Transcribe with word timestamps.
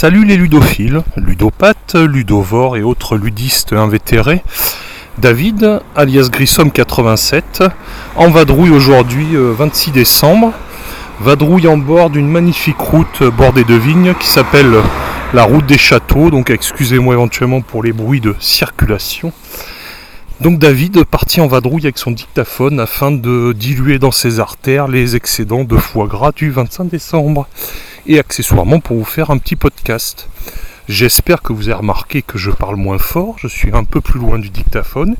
Salut 0.00 0.24
les 0.24 0.38
ludophiles, 0.38 1.02
ludopathes, 1.18 1.94
ludovores 1.94 2.78
et 2.78 2.82
autres 2.82 3.18
ludistes 3.18 3.74
invétérés. 3.74 4.42
David, 5.18 5.82
alias 5.94 6.30
Grissom87, 6.32 7.68
en 8.16 8.30
vadrouille 8.30 8.70
aujourd'hui, 8.70 9.36
euh, 9.36 9.52
26 9.52 9.90
décembre. 9.90 10.54
Vadrouille 11.20 11.68
en 11.68 11.76
bord 11.76 12.08
d'une 12.08 12.28
magnifique 12.28 12.78
route 12.78 13.24
bordée 13.24 13.64
de 13.64 13.74
vignes 13.74 14.14
qui 14.18 14.26
s'appelle 14.26 14.72
la 15.34 15.42
route 15.42 15.66
des 15.66 15.76
châteaux. 15.76 16.30
Donc 16.30 16.48
excusez-moi 16.48 17.12
éventuellement 17.12 17.60
pour 17.60 17.82
les 17.82 17.92
bruits 17.92 18.22
de 18.22 18.34
circulation. 18.40 19.34
Donc 20.40 20.58
David 20.58 21.04
parti 21.04 21.42
en 21.42 21.48
vadrouille 21.48 21.82
avec 21.82 21.98
son 21.98 22.12
dictaphone 22.12 22.80
afin 22.80 23.10
de 23.10 23.52
diluer 23.52 23.98
dans 23.98 24.10
ses 24.10 24.40
artères 24.40 24.88
les 24.88 25.14
excédents 25.14 25.64
de 25.64 25.76
foie 25.76 26.06
gras 26.06 26.32
du 26.32 26.50
25 26.50 26.88
décembre 26.88 27.46
et 28.06 28.18
accessoirement 28.18 28.80
pour 28.80 28.96
vous 28.96 29.04
faire 29.04 29.30
un 29.30 29.36
petit 29.36 29.54
podcast. 29.54 30.30
J'espère 30.88 31.42
que 31.42 31.52
vous 31.52 31.64
avez 31.64 31.74
remarqué 31.74 32.22
que 32.22 32.38
je 32.38 32.50
parle 32.50 32.76
moins 32.76 32.96
fort, 32.96 33.36
je 33.38 33.48
suis 33.48 33.70
un 33.74 33.84
peu 33.84 34.00
plus 34.00 34.18
loin 34.18 34.38
du 34.38 34.48
dictaphone 34.48 35.16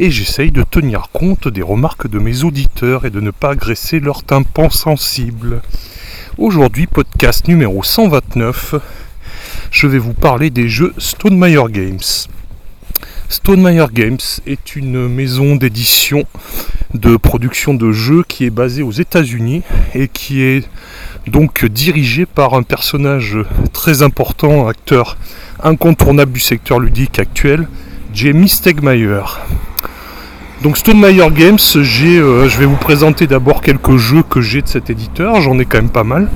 et 0.00 0.10
j'essaye 0.10 0.50
de 0.50 0.64
tenir 0.64 1.08
compte 1.12 1.46
des 1.46 1.62
remarques 1.62 2.08
de 2.08 2.18
mes 2.18 2.42
auditeurs 2.42 3.06
et 3.06 3.10
de 3.10 3.20
ne 3.20 3.30
pas 3.30 3.50
agresser 3.50 4.00
leur 4.00 4.24
tympan 4.24 4.70
sensible. 4.70 5.62
Aujourd'hui, 6.36 6.88
podcast 6.88 7.46
numéro 7.46 7.84
129, 7.84 8.74
je 9.70 9.86
vais 9.86 9.98
vous 10.00 10.14
parler 10.14 10.50
des 10.50 10.68
jeux 10.68 10.94
Stone 10.98 11.38
Meyer 11.38 11.70
Games. 11.70 12.33
Stone 13.28 13.62
Meyer 13.62 13.86
Games 13.92 14.18
est 14.46 14.76
une 14.76 15.08
maison 15.08 15.56
d'édition 15.56 16.24
de 16.92 17.16
production 17.16 17.74
de 17.74 17.90
jeux 17.90 18.22
qui 18.28 18.44
est 18.44 18.50
basée 18.50 18.82
aux 18.82 18.92
États-Unis 18.92 19.62
et 19.94 20.08
qui 20.08 20.42
est 20.42 20.68
donc 21.26 21.64
dirigé 21.64 22.26
par 22.26 22.54
un 22.54 22.62
personnage 22.62 23.38
très 23.72 24.02
important, 24.02 24.68
acteur 24.68 25.16
incontournable 25.62 26.32
du 26.32 26.40
secteur 26.40 26.78
ludique 26.78 27.18
actuel, 27.18 27.66
Jamie 28.12 28.48
Stegmaier. 28.48 29.24
Donc 30.62 30.76
Stone 30.76 31.00
Meyer 31.00 31.28
Games, 31.32 31.58
euh, 31.76 32.48
je 32.48 32.58
vais 32.58 32.66
vous 32.66 32.76
présenter 32.76 33.26
d'abord 33.26 33.62
quelques 33.62 33.96
jeux 33.96 34.22
que 34.22 34.40
j'ai 34.40 34.62
de 34.62 34.68
cet 34.68 34.90
éditeur, 34.90 35.40
j'en 35.40 35.58
ai 35.58 35.64
quand 35.64 35.78
même 35.78 35.90
pas 35.90 36.04
mal, 36.04 36.28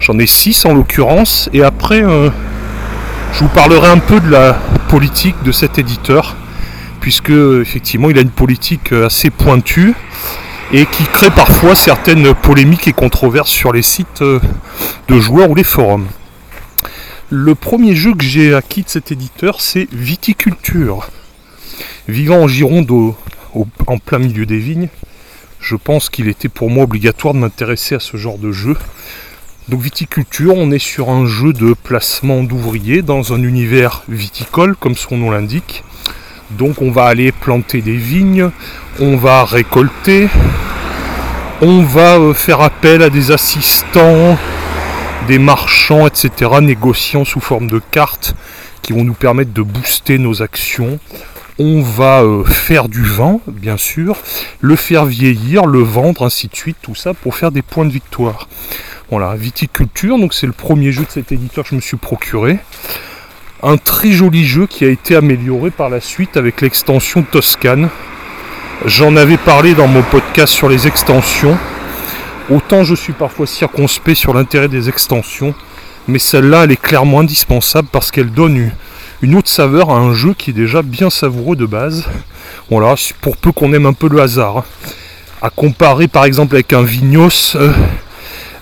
j'en 0.00 0.18
ai 0.18 0.26
6 0.26 0.64
en 0.64 0.74
l'occurrence, 0.74 1.48
et 1.52 1.62
après 1.62 2.02
euh, 2.02 2.30
je 3.32 3.40
vous 3.40 3.48
parlerai 3.48 3.88
un 3.88 3.98
peu 3.98 4.20
de 4.20 4.30
la 4.30 4.54
politique 4.88 5.36
de 5.44 5.52
cet 5.52 5.78
éditeur, 5.78 6.36
puisque 7.00 7.30
effectivement 7.30 8.10
il 8.10 8.18
a 8.18 8.22
une 8.22 8.30
politique 8.30 8.92
assez 8.92 9.30
pointue, 9.30 9.94
et 10.72 10.86
qui 10.86 11.04
crée 11.04 11.30
parfois 11.30 11.74
certaines 11.74 12.34
polémiques 12.34 12.86
et 12.86 12.92
controverses 12.92 13.50
sur 13.50 13.72
les 13.72 13.82
sites 13.82 14.22
euh, 14.22 14.40
de 15.08 15.18
joueurs 15.18 15.50
ou 15.50 15.54
les 15.54 15.64
forums. 15.64 16.06
Le 17.28 17.54
premier 17.54 17.94
jeu 17.94 18.14
que 18.14 18.24
j'ai 18.24 18.54
acquis 18.54 18.82
de 18.82 18.88
cet 18.88 19.12
éditeur, 19.12 19.60
c'est 19.60 19.88
Viticulture. 19.92 21.08
Vivant 22.08 22.42
en 22.42 22.48
Gironde, 22.48 23.14
en 23.86 23.98
plein 23.98 24.18
milieu 24.18 24.46
des 24.46 24.58
vignes, 24.58 24.88
je 25.60 25.76
pense 25.76 26.08
qu'il 26.08 26.28
était 26.28 26.48
pour 26.48 26.70
moi 26.70 26.84
obligatoire 26.84 27.34
de 27.34 27.38
m'intéresser 27.38 27.94
à 27.94 28.00
ce 28.00 28.16
genre 28.16 28.38
de 28.38 28.50
jeu. 28.50 28.76
Donc 29.70 29.82
Viticulture, 29.82 30.54
on 30.56 30.72
est 30.72 30.80
sur 30.80 31.10
un 31.10 31.26
jeu 31.26 31.52
de 31.52 31.74
placement 31.74 32.42
d'ouvriers 32.42 33.02
dans 33.02 33.32
un 33.32 33.40
univers 33.44 34.02
viticole, 34.08 34.74
comme 34.74 34.96
son 34.96 35.16
nom 35.16 35.30
l'indique. 35.30 35.84
Donc 36.50 36.82
on 36.82 36.90
va 36.90 37.04
aller 37.04 37.30
planter 37.30 37.80
des 37.80 37.94
vignes, 37.94 38.50
on 38.98 39.16
va 39.16 39.44
récolter, 39.44 40.28
on 41.60 41.82
va 41.82 42.18
euh, 42.18 42.34
faire 42.34 42.62
appel 42.62 43.00
à 43.00 43.10
des 43.10 43.30
assistants, 43.30 44.36
des 45.28 45.38
marchands, 45.38 46.08
etc., 46.08 46.50
négociants 46.60 47.24
sous 47.24 47.38
forme 47.38 47.68
de 47.68 47.80
cartes 47.92 48.34
qui 48.82 48.92
vont 48.92 49.04
nous 49.04 49.14
permettre 49.14 49.52
de 49.52 49.62
booster 49.62 50.18
nos 50.18 50.42
actions. 50.42 50.98
On 51.60 51.80
va 51.80 52.22
euh, 52.22 52.42
faire 52.42 52.88
du 52.88 53.04
vin, 53.04 53.38
bien 53.46 53.76
sûr, 53.76 54.16
le 54.60 54.74
faire 54.74 55.04
vieillir, 55.04 55.66
le 55.66 55.80
vendre, 55.80 56.24
ainsi 56.24 56.48
de 56.48 56.56
suite, 56.56 56.78
tout 56.82 56.96
ça 56.96 57.14
pour 57.14 57.36
faire 57.36 57.52
des 57.52 57.62
points 57.62 57.84
de 57.84 57.92
victoire. 57.92 58.48
Voilà, 59.10 59.34
viticulture, 59.34 60.18
donc 60.18 60.32
c'est 60.34 60.46
le 60.46 60.52
premier 60.52 60.92
jeu 60.92 61.02
de 61.04 61.10
cet 61.10 61.32
éditeur 61.32 61.64
que 61.64 61.70
je 61.70 61.74
me 61.74 61.80
suis 61.80 61.96
procuré. 61.96 62.58
Un 63.62 63.76
très 63.76 64.12
joli 64.12 64.46
jeu 64.46 64.66
qui 64.66 64.84
a 64.84 64.88
été 64.88 65.16
amélioré 65.16 65.70
par 65.70 65.90
la 65.90 66.00
suite 66.00 66.36
avec 66.36 66.60
l'extension 66.60 67.22
Toscane. 67.22 67.88
J'en 68.86 69.16
avais 69.16 69.36
parlé 69.36 69.74
dans 69.74 69.88
mon 69.88 70.02
podcast 70.02 70.52
sur 70.52 70.68
les 70.68 70.86
extensions. 70.86 71.58
Autant 72.50 72.84
je 72.84 72.94
suis 72.94 73.12
parfois 73.12 73.46
circonspect 73.46 74.16
sur 74.16 74.32
l'intérêt 74.32 74.68
des 74.68 74.88
extensions, 74.88 75.54
mais 76.08 76.18
celle-là, 76.18 76.64
elle 76.64 76.72
est 76.72 76.80
clairement 76.80 77.20
indispensable 77.20 77.88
parce 77.92 78.10
qu'elle 78.10 78.30
donne 78.30 78.72
une- 79.22 79.34
autre 79.36 79.50
saveur 79.50 79.90
à 79.90 79.94
un 79.96 80.14
jeu 80.14 80.34
qui 80.34 80.50
est 80.50 80.54
déjà 80.54 80.82
bien 80.82 81.10
savoureux 81.10 81.56
de 81.56 81.66
base. 81.66 82.06
Voilà, 82.70 82.94
pour 83.20 83.36
peu 83.36 83.52
qu'on 83.52 83.72
aime 83.74 83.86
un 83.86 83.92
peu 83.92 84.08
le 84.08 84.20
hasard. 84.22 84.58
hein. 84.58 84.64
À 85.42 85.50
comparer 85.50 86.06
par 86.08 86.24
exemple 86.24 86.54
avec 86.54 86.72
un 86.72 86.82
Vignos. 86.82 87.56
euh, 87.56 87.72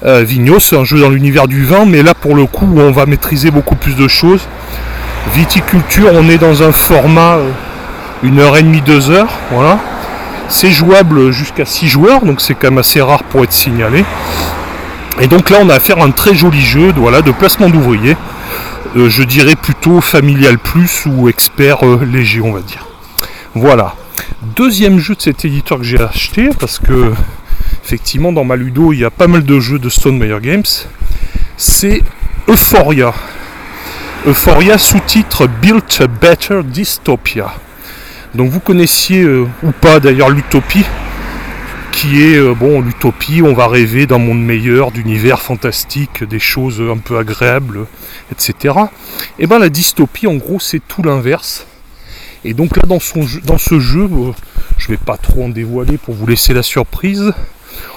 euh, 0.04 0.22
Vignos, 0.22 0.72
un 0.72 0.84
jeu 0.84 1.00
dans 1.00 1.10
l'univers 1.10 1.48
du 1.48 1.64
vin, 1.64 1.84
mais 1.84 2.02
là 2.02 2.14
pour 2.14 2.34
le 2.34 2.46
coup 2.46 2.68
on 2.76 2.90
va 2.92 3.06
maîtriser 3.06 3.50
beaucoup 3.50 3.76
plus 3.76 3.94
de 3.94 4.08
choses. 4.08 4.46
Viticulture, 5.34 6.10
on 6.14 6.28
est 6.28 6.38
dans 6.38 6.62
un 6.62 6.72
format 6.72 7.36
euh, 7.36 7.50
une 8.22 8.38
heure 8.38 8.56
et 8.56 8.62
demie, 8.62 8.80
deux 8.80 9.10
heures, 9.10 9.32
voilà. 9.50 9.78
C'est 10.48 10.70
jouable 10.70 11.30
jusqu'à 11.30 11.66
6 11.66 11.88
joueurs, 11.88 12.24
donc 12.24 12.40
c'est 12.40 12.54
quand 12.54 12.70
même 12.70 12.78
assez 12.78 13.02
rare 13.02 13.22
pour 13.24 13.44
être 13.44 13.52
signalé. 13.52 14.04
Et 15.20 15.26
donc 15.26 15.50
là 15.50 15.58
on 15.60 15.68
a 15.68 15.74
affaire 15.74 15.98
à 15.98 16.04
un 16.04 16.10
très 16.10 16.34
joli 16.34 16.60
jeu 16.60 16.92
voilà, 16.96 17.22
de 17.22 17.32
placement 17.32 17.68
d'ouvriers. 17.68 18.16
Euh, 18.96 19.08
je 19.10 19.22
dirais 19.22 19.56
plutôt 19.56 20.00
familial 20.00 20.58
plus 20.58 21.04
ou 21.06 21.28
expert 21.28 21.84
euh, 21.84 22.00
léger 22.04 22.40
on 22.40 22.52
va 22.52 22.60
dire. 22.60 22.86
Voilà. 23.54 23.94
Deuxième 24.56 24.98
jeu 24.98 25.14
de 25.14 25.20
cet 25.20 25.44
éditeur 25.44 25.78
que 25.78 25.84
j'ai 25.84 26.00
acheté, 26.00 26.50
parce 26.58 26.78
que 26.78 27.12
effectivement 27.88 28.32
dans 28.32 28.44
ma 28.44 28.54
ludo 28.54 28.92
il 28.92 28.98
y 28.98 29.04
a 29.06 29.10
pas 29.10 29.28
mal 29.28 29.44
de 29.44 29.60
jeux 29.60 29.78
de 29.78 29.88
Stone 29.88 30.18
Meyer 30.18 30.40
Games, 30.42 30.62
c'est 31.56 32.02
Euphoria. 32.46 33.14
Euphoria 34.26 34.76
sous-titre 34.76 35.46
Build 35.46 35.84
a 36.00 36.06
Better 36.06 36.60
Dystopia. 36.64 37.54
Donc 38.34 38.50
vous 38.50 38.60
connaissiez 38.60 39.22
euh, 39.22 39.48
ou 39.62 39.72
pas 39.72 40.00
d'ailleurs 40.00 40.28
l'utopie, 40.28 40.84
qui 41.90 42.24
est 42.24 42.36
euh, 42.36 42.52
bon 42.52 42.82
l'utopie, 42.82 43.40
on 43.42 43.54
va 43.54 43.68
rêver 43.68 44.06
d'un 44.06 44.18
monde 44.18 44.44
meilleur, 44.44 44.90
d'univers 44.90 45.40
fantastique, 45.40 46.24
des 46.24 46.40
choses 46.40 46.82
un 46.82 46.98
peu 46.98 47.16
agréables, 47.16 47.86
etc. 48.30 48.74
Et 49.38 49.46
bien 49.46 49.58
la 49.58 49.70
dystopie 49.70 50.26
en 50.26 50.34
gros 50.34 50.60
c'est 50.60 50.82
tout 50.86 51.02
l'inverse. 51.02 51.66
Et 52.44 52.52
donc 52.52 52.76
là 52.76 52.82
dans, 52.86 53.00
son 53.00 53.24
dans 53.44 53.56
ce 53.56 53.80
jeu, 53.80 54.10
euh, 54.12 54.32
je 54.76 54.88
vais 54.88 54.98
pas 54.98 55.16
trop 55.16 55.44
en 55.44 55.48
dévoiler 55.48 55.96
pour 55.96 56.14
vous 56.14 56.26
laisser 56.26 56.52
la 56.52 56.62
surprise, 56.62 57.32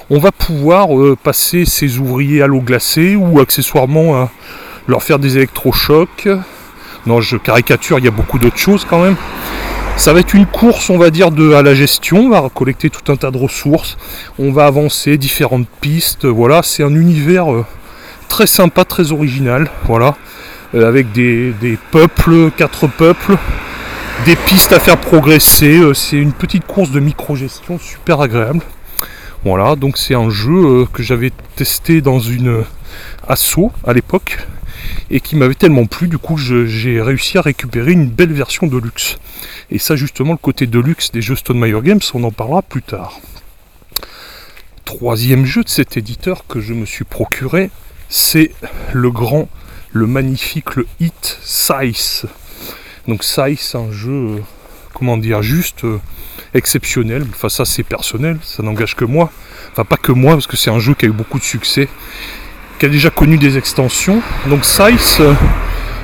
on 0.10 0.20
va 0.20 0.32
pouvoir 0.32 0.98
euh, 0.98 1.18
passer 1.22 1.66
ses 1.66 1.98
ouvriers 1.98 2.42
à 2.42 2.48
l'eau 2.48 2.62
glacée 2.62 3.16
ou 3.16 3.40
accessoirement 3.40 4.16
à 4.16 4.30
leur 4.88 5.04
faire 5.04 5.20
des 5.20 5.38
électrochocs. 5.38 6.28
Non, 7.06 7.22
je 7.22 7.38
caricature, 7.38 8.00
il 8.00 8.06
y 8.06 8.08
a 8.08 8.12
beaucoup 8.12 8.40
d'autres 8.40 8.58
choses 8.58 8.86
quand 8.90 9.02
même. 9.04 9.16
Ça 9.98 10.14
va 10.14 10.20
être 10.22 10.34
une 10.34 10.46
course, 10.46 10.90
on 10.90 10.98
va 10.98 11.10
dire, 11.10 11.32
de, 11.32 11.54
à 11.54 11.62
la 11.62 11.76
gestion. 11.76 12.22
On 12.22 12.30
va 12.30 12.50
collecter 12.50 12.90
tout 12.90 13.12
un 13.12 13.16
tas 13.16 13.30
de 13.32 13.38
ressources. 13.38 13.98
On 14.40 14.52
va 14.52 14.66
avancer 14.66 15.18
différentes 15.18 15.68
pistes. 15.82 16.26
Voilà, 16.26 16.64
c'est 16.64 16.84
un 16.84 16.96
univers 16.96 17.52
euh, 17.52 17.66
très 18.28 18.48
sympa, 18.48 18.86
très 18.86 19.12
original. 19.12 19.70
Voilà, 19.86 20.16
Euh, 20.74 20.88
avec 20.88 21.12
des, 21.12 21.78
peuples, 21.92 22.50
quatre 22.56 22.88
peuples, 22.88 23.38
des 24.26 24.38
pistes 24.38 24.72
à 24.72 24.80
faire 24.80 24.98
progresser. 24.98 25.78
Euh, 25.78 25.94
c'est 25.94 26.18
une 26.18 26.32
petite 26.32 26.66
course 26.66 26.92
de 26.92 27.00
micro-gestion 27.00 27.78
super 27.78 28.22
agréable. 28.22 28.62
Voilà, 29.44 29.76
donc 29.76 29.98
c'est 29.98 30.14
un 30.14 30.30
jeu 30.30 30.54
euh, 30.54 30.86
que 30.86 31.02
j'avais 31.02 31.32
testé 31.56 32.02
dans 32.02 32.20
une 32.20 32.50
euh, 32.50 32.64
asso 33.28 33.72
à 33.84 33.94
l'époque 33.94 34.38
et 35.10 35.20
qui 35.20 35.36
m'avait 35.36 35.56
tellement 35.56 35.88
plu, 35.88 36.08
du 36.08 36.20
coup 36.20 36.38
j'ai 36.38 37.02
réussi 37.02 37.40
à 37.40 37.42
récupérer 37.42 37.92
une 37.92 38.08
belle 38.08 38.34
version 38.34 38.68
de 38.68 38.78
luxe. 38.78 39.18
Et 39.72 39.80
ça 39.80 39.96
justement 39.96 40.34
le 40.34 40.38
côté 40.38 40.68
de 40.68 40.80
luxe 40.80 41.12
des 41.12 41.24
jeux 41.24 41.36
Stone 41.36 41.60
Meyer 41.60 41.82
Games, 41.82 42.00
on 42.14 42.24
en 42.24 42.32
parlera 42.32 42.62
plus 42.62 42.84
tard. 42.84 43.20
Troisième 44.86 45.46
jeu 45.46 45.64
de 45.64 45.70
cet 45.70 45.98
éditeur 45.98 46.46
que 46.48 46.60
je 46.60 46.74
me 46.74 46.86
suis 46.86 47.04
procuré, 47.06 47.72
c'est 48.10 48.52
le 48.94 49.10
grand, 49.10 49.50
le 49.92 50.06
magnifique, 50.06 50.76
le 50.76 50.86
hit 51.00 51.40
Size. 51.42 52.26
Donc 53.08 53.24
Size, 53.24 53.74
un 53.74 53.92
jeu 53.92 54.12
euh, 54.12 54.40
comment 54.94 55.18
dire, 55.18 55.42
juste 55.42 55.86
exceptionnel. 56.54 57.26
Enfin, 57.30 57.50
ça, 57.50 57.66
c'est 57.66 57.84
personnel, 57.84 58.38
ça 58.44 58.64
n'engage 58.64 58.96
que 58.96 59.06
moi. 59.06 59.32
Enfin, 59.72 59.86
pas 59.86 59.98
que 59.98 60.12
moi, 60.12 60.34
parce 60.34 60.48
que 60.48 60.58
c'est 60.58 60.72
un 60.72 60.80
jeu 60.80 60.94
qui 60.94 61.06
a 61.06 61.10
eu 61.10 61.14
beaucoup 61.14 61.40
de 61.40 61.44
succès, 61.44 61.88
qui 62.80 62.86
a 62.86 62.90
déjà 62.90 63.10
connu 63.10 63.38
des 63.38 63.58
extensions. 63.58 64.22
Donc, 64.48 64.66
Size, 64.66 65.22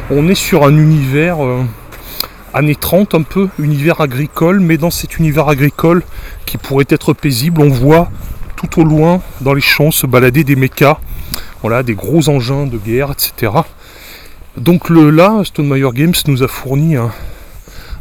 on 0.10 0.28
est 0.28 0.36
sur 0.36 0.64
un 0.64 0.78
univers 0.78 1.38
années 2.54 2.76
30 2.76 3.16
un 3.16 3.22
peu, 3.22 3.50
univers 3.60 4.02
agricole, 4.02 4.60
mais 4.60 4.78
dans 4.78 4.90
cet 4.90 5.18
univers 5.18 5.48
agricole 5.48 6.04
qui 6.46 6.58
pourrait 6.58 6.88
être 6.90 7.14
paisible, 7.14 7.62
on 7.62 7.70
voit 7.70 8.10
tout 8.56 8.82
au 8.82 8.84
loin 8.84 9.22
dans 9.42 9.54
les 9.54 9.62
champs 9.62 9.92
se 9.92 10.08
balader 10.08 10.44
des 10.44 10.56
mechas, 10.56 11.00
voilà, 11.62 11.84
des 11.84 11.94
gros 11.94 12.30
engins 12.30 12.66
de 12.66 12.78
guerre, 12.78 13.12
etc. 13.12 13.52
Donc 14.58 14.90
le, 14.90 15.12
là, 15.12 15.42
Stone 15.44 15.68
Meyer 15.68 15.90
Games 15.94 16.16
nous 16.28 16.42
a 16.42 16.48
fourni 16.48 16.96
un, 16.96 17.12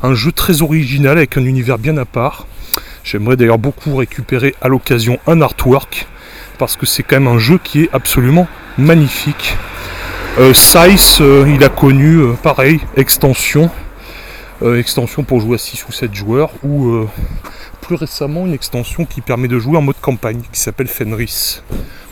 un 0.03 0.15
jeu 0.15 0.33
très 0.33 0.63
original 0.63 1.17
avec 1.17 1.37
un 1.37 1.45
univers 1.45 1.79
bien 1.79 1.97
à 1.97 2.05
part. 2.05 2.47
J'aimerais 3.05 3.37
d'ailleurs 3.37 3.59
beaucoup 3.59 3.95
récupérer 3.97 4.55
à 4.61 4.69
l'occasion 4.69 5.19
un 5.27 5.41
artwork 5.41 6.07
parce 6.59 6.77
que 6.77 6.87
c'est 6.87 7.03
quand 7.03 7.21
même 7.21 7.29
un 7.29 7.39
jeu 7.39 7.59
qui 7.63 7.83
est 7.85 7.91
absolument 7.93 8.49
magnifique. 8.79 9.57
Euh, 10.39 10.53
Size, 10.53 11.19
euh, 11.21 11.51
il 11.55 11.65
a 11.65 11.69
connu 11.69 12.17
euh, 12.17 12.33
pareil, 12.35 12.81
extension, 12.97 13.71
euh, 14.63 14.79
extension 14.79 15.25
pour 15.25 15.41
jouer 15.41 15.55
à 15.55 15.59
6 15.59 15.87
ou 15.89 15.93
7 15.93 16.15
joueurs 16.15 16.51
ou 16.63 17.07
plus 17.81 17.95
récemment 17.95 18.47
une 18.47 18.53
extension 18.53 19.05
qui 19.05 19.21
permet 19.21 19.49
de 19.49 19.59
jouer 19.59 19.79
en 19.79 19.83
mode 19.83 20.01
campagne 20.01 20.43
qui 20.53 20.61
s'appelle 20.61 20.89
Fenris. 20.89 21.63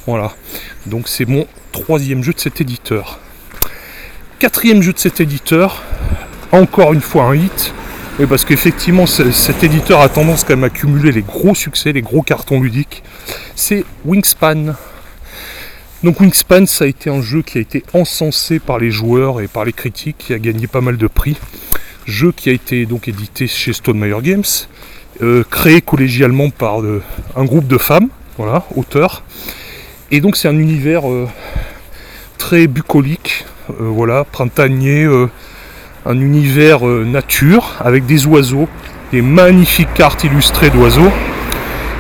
Voilà, 0.07 0.33
donc 0.87 1.09
c'est 1.09 1.29
mon 1.29 1.47
troisième 1.73 2.23
jeu 2.23 2.33
de 2.33 2.39
cet 2.39 2.61
éditeur. 2.61 3.19
Quatrième 4.39 4.83
jeu 4.83 4.93
de 4.93 4.99
cet 4.99 5.21
éditeur, 5.21 5.83
encore 6.55 6.93
une 6.93 7.01
fois 7.01 7.25
un 7.25 7.35
hit, 7.35 7.75
parce 8.29 8.45
qu'effectivement, 8.45 9.07
cet 9.07 9.65
éditeur 9.65 10.01
a 10.01 10.09
tendance 10.09 10.45
quand 10.45 10.55
même 10.55 10.65
à 10.65 10.71
cumuler 10.71 11.11
les 11.11 11.23
gros 11.23 11.55
succès, 11.55 11.93
les 11.93 12.03
gros 12.03 12.23
cartons 12.23 12.61
ludiques. 12.61 13.03
C'est 13.57 13.85
Wingspan. 14.05 14.75
Donc 16.05 16.21
Wingspan, 16.21 16.67
ça 16.67 16.85
a 16.85 16.87
été 16.87 17.11
un 17.11 17.23
jeu 17.23 17.43
qui 17.43 17.59
a 17.59 17.61
été 17.61 17.83
encensé 17.93 18.61
par 18.61 18.79
les 18.79 18.91
joueurs 18.91 19.41
et 19.41 19.49
par 19.49 19.65
les 19.65 19.73
critiques, 19.73 20.17
qui 20.19 20.35
a 20.35 20.39
gagné 20.39 20.67
pas 20.67 20.81
mal 20.81 20.97
de 20.97 21.07
prix. 21.07 21.37
Jeu 22.07 22.33
qui 22.33 22.51
a 22.51 22.53
été 22.53 22.87
donc 22.87 23.09
édité 23.09 23.47
chez 23.47 23.73
Stone 23.73 23.99
Meyer 23.99 24.21
Games, 24.23 24.45
euh, 25.23 25.43
créé 25.51 25.81
collégialement 25.81 26.51
par 26.51 26.83
euh, 26.83 27.03
un 27.35 27.45
groupe 27.45 27.67
de 27.67 27.79
femmes, 27.79 28.09
voilà, 28.37 28.65
auteurs. 28.77 29.25
Et 30.11 30.21
donc 30.21 30.37
c'est 30.37 30.49
un 30.49 30.59
univers 30.59 31.11
euh, 31.11 31.27
très 32.39 32.67
bucolique, 32.67 33.45
voilà, 33.79 34.25
printanier 34.25 35.09
un 36.07 36.21
univers 36.21 36.87
euh, 36.87 37.05
nature 37.05 37.77
avec 37.81 38.05
des 38.07 38.27
oiseaux, 38.27 38.69
des 39.13 39.23
magnifiques 39.23 39.93
cartes 39.95 40.25
illustrées 40.25 40.71
d'oiseaux. 40.71 41.11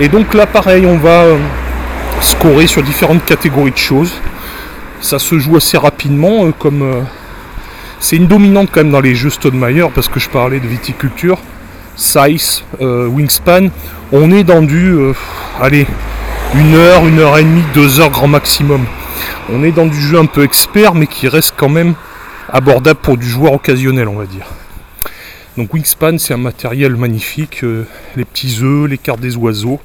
Et 0.00 0.08
donc 0.08 0.34
là 0.34 0.46
pareil 0.46 0.84
on 0.86 0.98
va 0.98 1.22
euh, 1.22 1.38
scorer 2.20 2.66
sur 2.66 2.82
différentes 2.82 3.24
catégories 3.24 3.70
de 3.70 3.76
choses. 3.76 4.12
Ça 5.00 5.18
se 5.18 5.38
joue 5.38 5.56
assez 5.56 5.78
rapidement 5.78 6.46
euh, 6.46 6.50
comme 6.58 7.06
c'est 7.98 8.16
une 8.16 8.26
dominante 8.26 8.68
quand 8.70 8.82
même 8.82 8.92
dans 8.92 9.00
les 9.00 9.14
jeux 9.14 9.30
Stonemeyer 9.30 9.86
parce 9.94 10.08
que 10.08 10.20
je 10.20 10.28
parlais 10.28 10.60
de 10.60 10.66
viticulture, 10.66 11.38
size, 11.96 12.64
wingspan. 12.80 13.68
On 14.12 14.30
est 14.30 14.44
dans 14.44 14.60
du 14.60 14.94
allez 15.60 15.86
une 16.54 16.74
heure, 16.74 17.06
une 17.06 17.18
heure 17.20 17.38
et 17.38 17.44
demie, 17.44 17.62
deux 17.72 18.00
heures 18.00 18.10
grand 18.10 18.28
maximum. 18.28 18.84
On 19.50 19.64
est 19.64 19.72
dans 19.72 19.86
du 19.86 19.98
jeu 19.98 20.18
un 20.18 20.26
peu 20.26 20.42
expert 20.42 20.94
mais 20.94 21.06
qui 21.06 21.28
reste 21.28 21.54
quand 21.56 21.70
même 21.70 21.94
abordable 22.54 23.00
pour 23.00 23.18
du 23.18 23.28
joueur 23.28 23.52
occasionnel, 23.52 24.06
on 24.06 24.14
va 24.14 24.26
dire. 24.26 24.46
Donc 25.56 25.74
Wingspan, 25.74 26.18
c'est 26.18 26.34
un 26.34 26.38
matériel 26.38 26.94
magnifique, 26.94 27.64
euh, 27.64 27.84
les 28.14 28.24
petits 28.24 28.58
œufs, 28.62 28.88
les 28.88 28.96
cartes 28.96 29.20
des 29.20 29.36
oiseaux, 29.36 29.80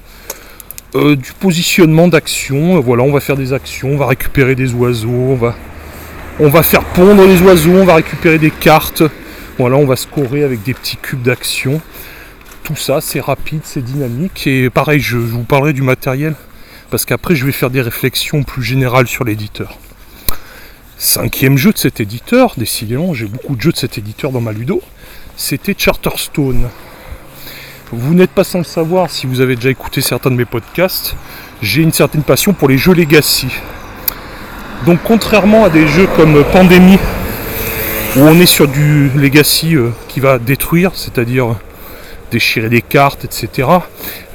euh, 0.93 1.15
du 1.15 1.33
positionnement 1.33 2.07
d'action. 2.07 2.77
Euh, 2.77 2.79
voilà, 2.79 3.01
on 3.01 3.11
va 3.11 3.21
faire 3.21 3.37
des 3.37 3.53
actions, 3.53 3.89
on 3.89 3.97
va 3.97 4.05
récupérer 4.05 4.53
des 4.53 4.71
oiseaux, 4.73 5.09
on 5.09 5.35
va, 5.35 5.55
on 6.39 6.47
va 6.47 6.61
faire 6.61 6.83
pondre 6.83 7.25
les 7.25 7.41
oiseaux, 7.41 7.71
on 7.71 7.85
va 7.85 7.95
récupérer 7.95 8.37
des 8.37 8.51
cartes. 8.51 9.01
Voilà, 9.57 9.75
on 9.75 9.85
va 9.85 9.95
scorer 9.95 10.43
avec 10.43 10.61
des 10.61 10.75
petits 10.75 10.97
cubes 10.97 11.23
d'action. 11.23 11.81
Tout 12.63 12.75
ça, 12.75 13.01
c'est 13.01 13.19
rapide, 13.19 13.61
c'est 13.63 13.83
dynamique. 13.83 14.45
Et 14.45 14.69
pareil, 14.69 14.99
je 14.99 15.17
vous 15.17 15.43
parlerai 15.43 15.73
du 15.73 15.81
matériel 15.81 16.35
parce 16.91 17.05
qu'après, 17.05 17.35
je 17.35 17.47
vais 17.47 17.51
faire 17.51 17.71
des 17.71 17.81
réflexions 17.81 18.43
plus 18.43 18.61
générales 18.61 19.07
sur 19.07 19.23
l'éditeur. 19.23 19.79
Cinquième 21.01 21.57
jeu 21.57 21.71
de 21.71 21.77
cet 21.77 22.01
éditeur, 22.01 22.55
décidément 22.57 23.13
j'ai 23.13 23.25
beaucoup 23.25 23.55
de 23.55 23.61
jeux 23.61 23.71
de 23.71 23.77
cet 23.77 23.97
éditeur 23.97 24.33
dans 24.33 24.41
ma 24.41 24.51
ludo, 24.51 24.81
c'était 25.37 25.73
Charterstone. 25.77 26.67
Vous 27.93 28.13
n'êtes 28.13 28.31
pas 28.31 28.43
sans 28.43 28.57
le 28.57 28.65
savoir 28.65 29.09
si 29.09 29.25
vous 29.25 29.39
avez 29.39 29.55
déjà 29.55 29.69
écouté 29.69 30.01
certains 30.01 30.29
de 30.29 30.35
mes 30.35 30.43
podcasts, 30.43 31.15
j'ai 31.61 31.83
une 31.83 31.93
certaine 31.93 32.23
passion 32.23 32.51
pour 32.51 32.67
les 32.67 32.77
jeux 32.77 32.93
Legacy. 32.93 33.47
Donc 34.85 34.99
contrairement 35.05 35.63
à 35.63 35.69
des 35.69 35.87
jeux 35.87 36.07
comme 36.17 36.43
Pandémie, 36.51 36.99
où 38.17 38.19
on 38.19 38.37
est 38.37 38.45
sur 38.45 38.67
du 38.67 39.09
Legacy 39.15 39.77
euh, 39.77 39.91
qui 40.09 40.19
va 40.19 40.37
détruire, 40.37 40.91
c'est-à-dire 40.95 41.55
déchirer 42.29 42.67
des 42.67 42.81
cartes, 42.81 43.23
etc. 43.23 43.69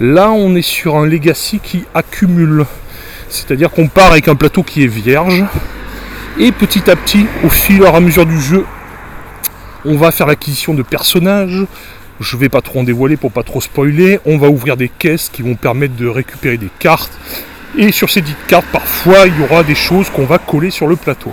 Là 0.01 0.31
on 0.31 0.55
est 0.55 0.63
sur 0.63 0.97
un 0.97 1.05
Legacy 1.05 1.61
qui 1.63 1.85
accumule. 1.93 2.65
C'est-à-dire 3.29 3.71
qu'on 3.71 3.89
part 3.89 4.13
avec 4.13 4.29
un 4.29 4.35
plateau 4.35 4.63
qui 4.63 4.83
est 4.83 4.87
vierge, 4.87 5.45
et 6.39 6.53
petit 6.53 6.91
à 6.91 6.97
petit, 6.97 7.27
au 7.45 7.49
fil 7.49 7.83
et 7.83 7.87
à 7.87 8.01
mesure 8.01 8.27
du 8.27 8.41
jeu, 8.41 8.65
on 9.85 9.97
va 9.97 10.11
faire 10.11 10.27
l'acquisition 10.27 10.75
de 10.75 10.83
personnages. 10.83 11.65
Je 12.21 12.37
vais 12.37 12.49
pas 12.49 12.61
trop 12.61 12.81
en 12.81 12.85
dévoiler 12.85 13.17
pour 13.17 13.33
pas 13.33 13.43
trop 13.43 13.61
spoiler. 13.61 14.19
On 14.25 14.39
va 14.39 14.49
ouvrir 14.49 14.77
des 14.77 14.89
caisses 14.89 15.29
qui 15.33 15.43
vont 15.43 15.57
permettre 15.57 15.95
de 15.95 16.07
récupérer 16.07 16.57
des 16.57 16.71
cartes. 16.79 17.13
Et 17.77 17.93
sur 17.93 18.11
ces 18.11 18.21
dites 18.21 18.47
cartes, 18.47 18.67
parfois, 18.73 19.27
il 19.27 19.39
y 19.39 19.43
aura 19.43 19.63
des 19.63 19.75
choses 19.75 20.11
qu'on 20.11 20.25
va 20.25 20.39
coller 20.39 20.71
sur 20.71 20.87
le 20.87 20.97
plateau. 20.97 21.33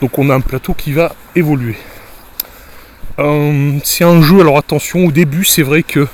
Donc 0.00 0.18
on 0.18 0.30
a 0.30 0.34
un 0.34 0.40
plateau 0.40 0.74
qui 0.74 0.92
va 0.92 1.14
évoluer. 1.34 1.76
Euh, 3.18 3.72
c'est 3.84 4.04
un 4.04 4.20
jeu, 4.20 4.40
alors 4.40 4.58
attention, 4.58 5.06
au 5.06 5.10
début, 5.10 5.44
c'est 5.44 5.62
vrai 5.62 5.82
que 5.82 6.06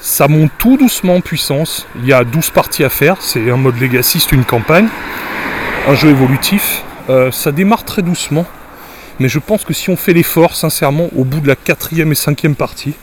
ça 0.00 0.28
monte 0.28 0.50
tout 0.58 0.76
doucement 0.76 1.16
en 1.16 1.20
puissance. 1.20 1.86
Il 1.96 2.06
y 2.06 2.12
a 2.12 2.24
12 2.24 2.50
parties 2.50 2.84
à 2.84 2.90
faire. 2.90 3.16
C'est 3.20 3.50
un 3.50 3.56
mode 3.56 3.80
Legacy, 3.80 4.20
c'est 4.20 4.32
une 4.32 4.44
campagne. 4.44 4.88
Un 5.88 5.94
jeu 5.94 6.08
évolutif. 6.08 6.82
Euh, 7.08 7.30
ça 7.30 7.52
démarre 7.52 7.84
très 7.84 8.02
doucement, 8.02 8.46
mais 9.18 9.28
je 9.28 9.38
pense 9.38 9.64
que 9.64 9.72
si 9.72 9.90
on 9.90 9.96
fait 9.96 10.12
l'effort, 10.12 10.54
sincèrement, 10.54 11.08
au 11.16 11.24
bout 11.24 11.40
de 11.40 11.48
la 11.48 11.56
quatrième 11.56 12.12
et 12.12 12.14
cinquième 12.14 12.54
partie, 12.54 12.94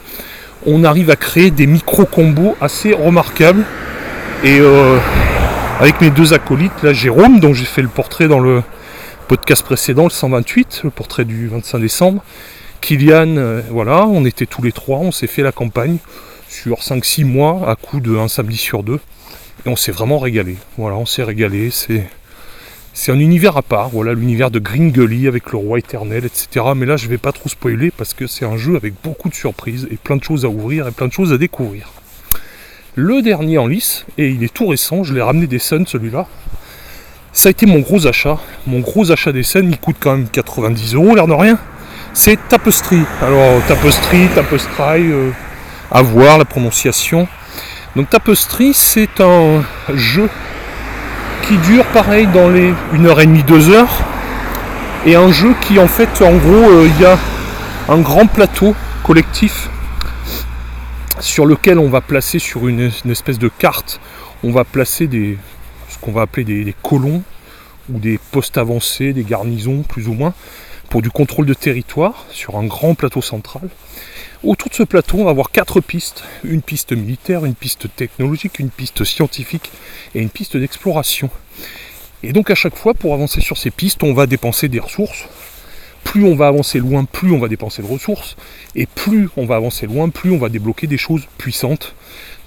on 0.65 0.83
arrive 0.83 1.09
à 1.09 1.15
créer 1.15 1.51
des 1.51 1.67
micro-combos 1.67 2.55
assez 2.61 2.93
remarquables. 2.93 3.65
Et 4.43 4.59
euh, 4.59 4.97
avec 5.79 5.99
mes 6.01 6.09
deux 6.09 6.33
acolytes, 6.33 6.83
là 6.83 6.93
Jérôme, 6.93 7.39
dont 7.39 7.53
j'ai 7.53 7.65
fait 7.65 7.81
le 7.81 7.87
portrait 7.87 8.27
dans 8.27 8.39
le 8.39 8.63
podcast 9.27 9.63
précédent, 9.63 10.03
le 10.03 10.09
128, 10.09 10.81
le 10.83 10.89
portrait 10.89 11.25
du 11.25 11.47
25 11.47 11.79
décembre, 11.79 12.23
Kylian, 12.81 13.37
euh, 13.37 13.61
voilà, 13.69 14.05
on 14.05 14.25
était 14.25 14.45
tous 14.45 14.61
les 14.61 14.71
trois, 14.71 14.99
on 14.99 15.11
s'est 15.11 15.27
fait 15.27 15.43
la 15.43 15.51
campagne 15.51 15.97
sur 16.49 16.79
5-6 16.79 17.25
mois 17.25 17.69
à 17.69 17.75
coup 17.75 17.99
de 17.99 18.15
un 18.17 18.27
samedi 18.27 18.57
sur 18.57 18.83
deux. 18.83 18.99
Et 19.65 19.69
on 19.69 19.75
s'est 19.75 19.91
vraiment 19.91 20.19
régalé. 20.19 20.55
Voilà, 20.77 20.95
on 20.97 21.05
s'est 21.05 21.23
régalé. 21.23 21.71
C'est 21.71 22.07
c'est 22.99 23.11
un 23.11 23.19
univers 23.19 23.55
à 23.57 23.61
part, 23.61 23.89
voilà 23.89 24.15
l'univers 24.15 24.49
de 24.49 24.57
Gringolly 24.57 25.27
avec 25.27 25.51
le 25.51 25.59
roi 25.59 25.77
éternel, 25.77 26.25
etc. 26.25 26.65
Mais 26.75 26.87
là 26.87 26.97
je 26.97 27.07
vais 27.07 27.19
pas 27.19 27.31
trop 27.31 27.47
spoiler 27.47 27.91
parce 27.91 28.15
que 28.15 28.25
c'est 28.25 28.43
un 28.43 28.57
jeu 28.57 28.75
avec 28.75 28.95
beaucoup 29.03 29.29
de 29.29 29.35
surprises 29.35 29.87
et 29.91 29.97
plein 29.97 30.15
de 30.15 30.23
choses 30.23 30.45
à 30.45 30.49
ouvrir 30.49 30.87
et 30.87 30.91
plein 30.91 31.07
de 31.07 31.13
choses 31.13 31.31
à 31.31 31.37
découvrir. 31.37 31.91
Le 32.95 33.21
dernier 33.21 33.59
en 33.59 33.67
lice, 33.67 34.07
et 34.17 34.29
il 34.29 34.43
est 34.43 34.51
tout 34.51 34.65
récent, 34.65 35.03
je 35.03 35.13
l'ai 35.13 35.21
ramené 35.21 35.45
des 35.45 35.59
scènes 35.59 35.85
celui-là. 35.85 36.25
Ça 37.33 37.49
a 37.49 37.51
été 37.51 37.67
mon 37.67 37.81
gros 37.81 38.07
achat. 38.07 38.39
Mon 38.65 38.79
gros 38.79 39.11
achat 39.11 39.31
des 39.31 39.43
scènes, 39.43 39.69
il 39.69 39.77
coûte 39.77 39.97
quand 39.99 40.17
même 40.17 40.27
90 40.27 40.95
euros, 40.95 41.13
l'air 41.13 41.27
de 41.27 41.33
rien. 41.33 41.59
C'est 42.13 42.39
Tapestry. 42.49 43.01
Alors 43.21 43.63
Tapestry, 43.67 44.27
Tapestry, 44.33 45.11
euh, 45.11 45.29
à 45.91 46.01
voir 46.01 46.39
la 46.39 46.45
prononciation. 46.45 47.27
Donc 47.95 48.09
Tapestry, 48.09 48.73
c'est 48.73 49.21
un 49.21 49.63
jeu 49.93 50.29
qui 51.43 51.57
dure 51.57 51.85
pareil 51.85 52.27
dans 52.27 52.49
les 52.49 52.73
1h30, 52.93 53.45
2 53.45 53.69
heures. 53.69 54.03
Et 55.05 55.15
un 55.15 55.31
jeu 55.31 55.53
qui 55.61 55.79
en 55.79 55.87
fait 55.87 56.21
en 56.21 56.35
gros 56.35 56.69
euh, 56.69 56.87
il 56.87 57.01
y 57.01 57.05
a 57.05 57.17
un 57.89 57.99
grand 57.99 58.27
plateau 58.27 58.75
collectif 59.03 59.69
sur 61.19 61.45
lequel 61.45 61.79
on 61.79 61.89
va 61.89 62.01
placer 62.01 62.39
sur 62.39 62.67
une, 62.67 62.91
espèce 63.09 63.39
de 63.39 63.47
carte, 63.47 63.99
on 64.43 64.51
va 64.51 64.63
placer 64.63 65.07
des 65.07 65.37
ce 65.89 65.97
qu'on 65.99 66.11
va 66.11 66.23
appeler 66.23 66.43
des 66.43 66.75
colons 66.83 67.23
ou 67.89 67.99
des 67.99 68.19
postes 68.31 68.57
avancés, 68.57 69.13
des 69.13 69.23
garnisons 69.23 69.83
plus 69.87 70.07
ou 70.07 70.13
moins, 70.13 70.33
pour 70.89 71.01
du 71.01 71.11
contrôle 71.11 71.45
de 71.45 71.53
territoire 71.53 72.25
sur 72.29 72.57
un 72.57 72.65
grand 72.65 72.95
plateau 72.95 73.21
central. 73.21 73.69
Autour 74.43 74.69
de 74.69 74.75
ce 74.75 74.83
plateau, 74.83 75.17
on 75.17 75.23
va 75.25 75.31
avoir 75.31 75.51
quatre 75.51 75.81
pistes. 75.81 76.23
Une 76.43 76.61
piste 76.61 76.91
militaire, 76.91 77.45
une 77.45 77.55
piste 77.55 77.87
technologique, 77.95 78.59
une 78.59 78.69
piste 78.69 79.03
scientifique 79.03 79.71
et 80.13 80.21
une 80.21 80.29
piste 80.29 80.57
d'exploration. 80.57 81.29
Et 82.23 82.33
donc 82.33 82.49
à 82.49 82.55
chaque 82.55 82.75
fois, 82.75 82.93
pour 82.93 83.13
avancer 83.13 83.41
sur 83.41 83.57
ces 83.57 83.71
pistes, 83.71 84.03
on 84.03 84.13
va 84.13 84.27
dépenser 84.27 84.69
des 84.69 84.79
ressources. 84.79 85.25
plus 86.03 86.23
on 86.23 86.35
va 86.35 86.47
avancer 86.47 86.79
loin, 86.79 87.03
plus 87.03 87.31
on 87.31 87.39
va 87.39 87.49
dépenser 87.49 87.81
de 87.81 87.87
ressources, 87.87 88.37
et 88.75 88.85
plus 88.85 89.27
on 89.35 89.45
va 89.45 89.57
avancer 89.57 89.87
loin, 89.87 90.07
plus 90.07 90.31
on 90.31 90.37
va 90.37 90.47
débloquer 90.47 90.87
des 90.87 90.97
choses 90.97 91.27
puissantes. 91.37 91.95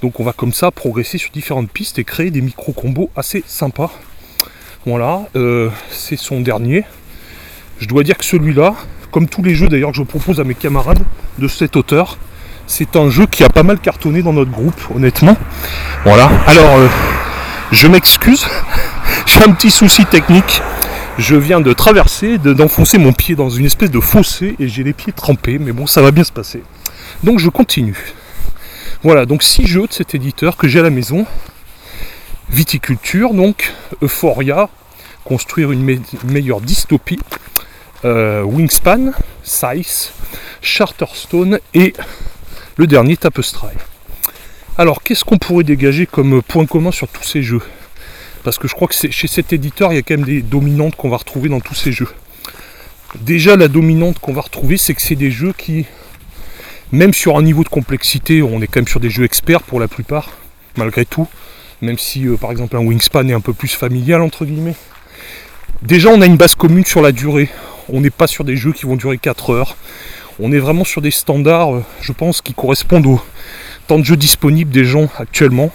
Donc 0.00 0.18
on 0.18 0.24
va 0.24 0.32
comme 0.32 0.54
ça 0.54 0.70
progresser 0.70 1.18
sur 1.18 1.30
différentes 1.30 1.70
pistes 1.70 1.98
et 1.98 2.04
créer 2.04 2.30
des 2.30 2.40
micro-combos 2.40 3.10
assez 3.16 3.44
sympas. 3.46 3.92
Voilà, 4.86 5.28
euh, 5.36 5.68
c'est 5.90 6.16
son 6.16 6.40
dernier. 6.40 6.84
Je 7.80 7.86
dois 7.86 8.02
dire 8.02 8.18
que 8.18 8.24
celui-là, 8.26 8.74
comme 9.10 9.26
tous 9.26 9.42
les 9.42 9.54
jeux 9.54 9.68
d'ailleurs 9.68 9.90
que 9.90 9.96
je 9.96 10.02
propose 10.02 10.38
à 10.38 10.44
mes 10.44 10.54
camarades 10.54 11.02
de 11.38 11.48
cet 11.48 11.76
auteur, 11.76 12.18
c'est 12.66 12.94
un 12.94 13.08
jeu 13.08 13.26
qui 13.26 13.42
a 13.42 13.48
pas 13.48 13.62
mal 13.62 13.78
cartonné 13.78 14.22
dans 14.22 14.34
notre 14.34 14.50
groupe, 14.50 14.80
honnêtement. 14.94 15.36
Voilà, 16.04 16.30
alors 16.46 16.76
euh, 16.76 16.88
je 17.72 17.88
m'excuse, 17.88 18.46
j'ai 19.26 19.42
un 19.42 19.52
petit 19.52 19.70
souci 19.70 20.04
technique. 20.04 20.60
Je 21.18 21.36
viens 21.36 21.60
de 21.60 21.72
traverser, 21.72 22.38
d'enfoncer 22.38 22.98
mon 22.98 23.12
pied 23.12 23.34
dans 23.34 23.50
une 23.50 23.64
espèce 23.64 23.90
de 23.90 24.00
fossé 24.00 24.56
et 24.58 24.68
j'ai 24.68 24.84
les 24.84 24.92
pieds 24.92 25.12
trempés, 25.12 25.58
mais 25.58 25.72
bon, 25.72 25.86
ça 25.86 26.02
va 26.02 26.10
bien 26.10 26.24
se 26.24 26.32
passer. 26.32 26.62
Donc 27.24 27.38
je 27.38 27.48
continue. 27.48 28.14
Voilà, 29.02 29.24
donc 29.24 29.42
six 29.42 29.66
jeux 29.66 29.86
de 29.86 29.92
cet 29.92 30.14
éditeur 30.14 30.58
que 30.58 30.68
j'ai 30.68 30.80
à 30.80 30.82
la 30.82 30.90
maison. 30.90 31.24
Viticulture, 32.50 33.32
donc, 33.32 33.72
Euphoria, 34.02 34.68
construire 35.24 35.72
une, 35.72 36.02
meilleure 36.24 36.60
dystopie, 36.60 37.18
euh, 38.04 38.42
Wingspan, 38.42 39.12
Size, 39.42 40.12
Charterstone 40.62 41.58
et 41.74 41.92
le 42.76 42.86
dernier 42.86 43.16
Tapestry. 43.16 43.68
Alors 44.78 45.02
qu'est-ce 45.02 45.24
qu'on 45.24 45.38
pourrait 45.38 45.64
dégager 45.64 46.06
comme 46.06 46.42
point 46.42 46.66
commun 46.66 46.92
sur 46.92 47.08
tous 47.08 47.24
ces 47.24 47.42
jeux? 47.42 47.62
Parce 48.44 48.58
que 48.58 48.68
je 48.68 48.74
crois 48.74 48.88
que 48.88 48.94
chez 48.94 49.26
cet 49.26 49.52
éditeur, 49.52 49.92
il 49.92 49.96
y 49.96 49.98
a 49.98 50.02
quand 50.02 50.16
même 50.16 50.24
des 50.24 50.40
dominantes 50.40 50.96
qu'on 50.96 51.10
va 51.10 51.18
retrouver 51.18 51.48
dans 51.48 51.60
tous 51.60 51.74
ces 51.74 51.92
jeux. 51.92 52.08
Déjà 53.20 53.56
la 53.56 53.68
dominante 53.68 54.18
qu'on 54.18 54.32
va 54.32 54.40
retrouver, 54.40 54.76
c'est 54.76 54.94
que 54.94 55.02
c'est 55.02 55.16
des 55.16 55.30
jeux 55.30 55.52
qui 55.52 55.84
même 56.92 57.14
sur 57.14 57.36
un 57.36 57.42
niveau 57.42 57.62
de 57.62 57.68
complexité, 57.68 58.42
on 58.42 58.60
est 58.60 58.66
quand 58.66 58.80
même 58.80 58.88
sur 58.88 58.98
des 58.98 59.10
jeux 59.10 59.24
experts 59.24 59.62
pour 59.62 59.78
la 59.78 59.86
plupart, 59.86 60.30
malgré 60.76 61.04
tout. 61.04 61.28
Même 61.82 61.98
si 61.98 62.26
euh, 62.26 62.36
par 62.36 62.50
exemple 62.50 62.76
un 62.76 62.80
Wingspan 62.80 63.28
est 63.28 63.32
un 63.32 63.40
peu 63.40 63.52
plus 63.52 63.68
familial 63.68 64.22
entre 64.22 64.44
guillemets. 64.44 64.74
Déjà 65.82 66.08
on 66.08 66.20
a 66.20 66.26
une 66.26 66.36
base 66.36 66.54
commune 66.54 66.84
sur 66.84 67.00
la 67.00 67.12
durée. 67.12 67.48
On 67.92 68.00
n'est 68.00 68.10
pas 68.10 68.26
sur 68.26 68.44
des 68.44 68.56
jeux 68.56 68.72
qui 68.72 68.86
vont 68.86 68.96
durer 68.96 69.18
4 69.18 69.50
heures. 69.50 69.76
On 70.38 70.52
est 70.52 70.58
vraiment 70.58 70.84
sur 70.84 71.02
des 71.02 71.10
standards, 71.10 71.74
euh, 71.74 71.84
je 72.00 72.12
pense, 72.12 72.40
qui 72.40 72.54
correspondent 72.54 73.06
au 73.06 73.20
temps 73.88 73.98
de 73.98 74.04
jeu 74.04 74.16
disponible 74.16 74.70
des 74.70 74.84
gens 74.84 75.08
actuellement. 75.18 75.70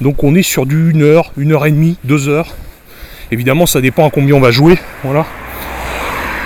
Donc 0.00 0.24
on 0.24 0.34
est 0.34 0.42
sur 0.42 0.66
du 0.66 0.92
1 0.94 1.00
heure, 1.00 1.32
1 1.38 1.50
heure 1.52 1.66
et 1.66 1.70
demie, 1.70 1.96
2 2.04 2.28
heures. 2.28 2.54
Évidemment 3.30 3.66
ça 3.66 3.80
dépend 3.80 4.06
à 4.06 4.10
combien 4.10 4.34
on 4.34 4.40
va 4.40 4.50
jouer. 4.50 4.76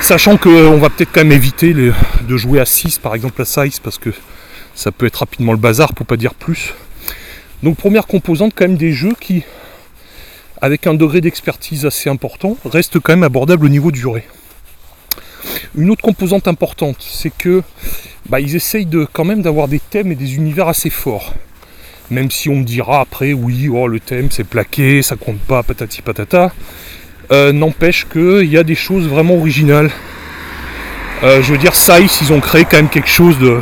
Sachant 0.00 0.36
qu'on 0.36 0.76
va 0.76 0.90
peut-être 0.90 1.10
quand 1.12 1.22
même 1.22 1.32
éviter 1.32 1.72
de 1.72 2.36
jouer 2.36 2.60
à 2.60 2.66
6 2.66 2.98
par 2.98 3.14
exemple 3.14 3.40
à 3.40 3.44
size 3.46 3.80
parce 3.80 3.98
que 3.98 4.10
ça 4.74 4.92
peut 4.92 5.06
être 5.06 5.16
rapidement 5.16 5.52
le 5.52 5.58
bazar 5.58 5.94
pour 5.94 6.06
pas 6.06 6.18
dire 6.18 6.34
plus. 6.34 6.74
Donc 7.62 7.78
première 7.78 8.06
composante 8.06 8.52
quand 8.54 8.68
même 8.68 8.76
des 8.76 8.92
jeux 8.92 9.14
qui, 9.18 9.42
avec 10.60 10.86
un 10.86 10.94
degré 10.94 11.22
d'expertise 11.22 11.86
assez 11.86 12.10
important, 12.10 12.58
restent 12.66 13.00
quand 13.00 13.14
même 13.14 13.24
abordables 13.24 13.64
au 13.64 13.70
niveau 13.70 13.90
durée. 13.90 14.24
Une 15.76 15.90
autre 15.90 16.02
composante 16.02 16.48
importante, 16.48 16.96
c'est 17.00 17.32
que 17.36 17.62
bah, 18.30 18.40
ils 18.40 18.56
essayent 18.56 18.86
de, 18.86 19.06
quand 19.12 19.24
même 19.24 19.42
d'avoir 19.42 19.68
des 19.68 19.78
thèmes 19.78 20.10
et 20.10 20.14
des 20.14 20.36
univers 20.36 20.68
assez 20.68 20.88
forts. 20.88 21.34
Même 22.10 22.30
si 22.30 22.48
on 22.48 22.56
me 22.56 22.64
dira 22.64 23.00
après, 23.00 23.34
oui, 23.34 23.68
oh, 23.68 23.86
le 23.86 24.00
thème 24.00 24.28
c'est 24.30 24.44
plaqué, 24.44 25.02
ça 25.02 25.16
compte 25.16 25.38
pas, 25.40 25.62
patati 25.62 26.00
patata. 26.00 26.52
Euh, 27.30 27.52
n'empêche 27.52 28.06
qu'il 28.08 28.44
y 28.44 28.56
a 28.56 28.62
des 28.62 28.74
choses 28.74 29.06
vraiment 29.06 29.34
originales. 29.34 29.90
Euh, 31.22 31.42
je 31.42 31.52
veux 31.52 31.58
dire, 31.58 31.74
Size, 31.74 32.20
ils 32.22 32.32
ont 32.32 32.40
créé 32.40 32.64
quand 32.64 32.76
même 32.76 32.88
quelque 32.88 33.08
chose 33.08 33.38
de 33.38 33.60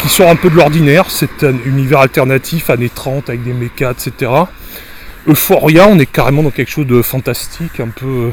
qui 0.00 0.08
sort 0.08 0.30
un 0.30 0.36
peu 0.36 0.48
de 0.48 0.56
l'ordinaire. 0.56 1.10
C'est 1.10 1.44
un 1.44 1.56
univers 1.66 1.98
alternatif, 1.98 2.70
années 2.70 2.90
30, 2.94 3.28
avec 3.28 3.42
des 3.42 3.52
mechas, 3.52 3.90
etc. 3.92 4.30
Euphoria, 5.26 5.86
on 5.86 5.98
est 5.98 6.10
carrément 6.10 6.42
dans 6.42 6.50
quelque 6.50 6.70
chose 6.70 6.86
de 6.86 7.02
fantastique, 7.02 7.78
un 7.80 7.88
peu 7.88 8.30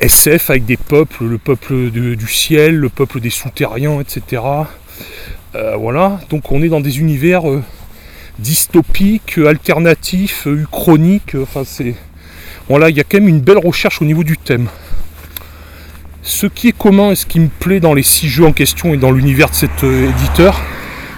SF 0.00 0.50
avec 0.50 0.64
des 0.64 0.76
peuples, 0.76 1.24
le 1.24 1.38
peuple 1.38 1.90
du 1.90 2.28
ciel, 2.28 2.76
le 2.76 2.88
peuple 2.88 3.20
des 3.20 3.30
souterrains, 3.30 4.00
etc. 4.00 4.42
voilà, 5.78 6.20
donc 6.30 6.50
on 6.52 6.62
est 6.62 6.68
dans 6.68 6.80
des 6.80 6.98
univers 6.98 7.42
dystopiques, 8.38 9.38
alternatifs, 9.38 10.46
uchroniques, 10.46 11.36
enfin 11.40 11.62
c'est 11.64 11.94
voilà, 12.68 12.88
il 12.88 12.96
y 12.96 13.00
a 13.00 13.04
quand 13.04 13.18
même 13.18 13.28
une 13.28 13.40
belle 13.40 13.58
recherche 13.58 14.00
au 14.00 14.06
niveau 14.06 14.24
du 14.24 14.38
thème. 14.38 14.68
Ce 16.22 16.46
qui 16.46 16.68
est 16.68 16.76
commun 16.76 17.10
et 17.10 17.14
ce 17.14 17.26
qui 17.26 17.38
me 17.38 17.48
plaît 17.48 17.80
dans 17.80 17.92
les 17.92 18.02
six 18.02 18.28
jeux 18.28 18.46
en 18.46 18.52
question 18.52 18.94
et 18.94 18.96
dans 18.96 19.12
l'univers 19.12 19.50
de 19.50 19.54
cet 19.54 19.84
euh, 19.84 20.08
éditeur, 20.08 20.58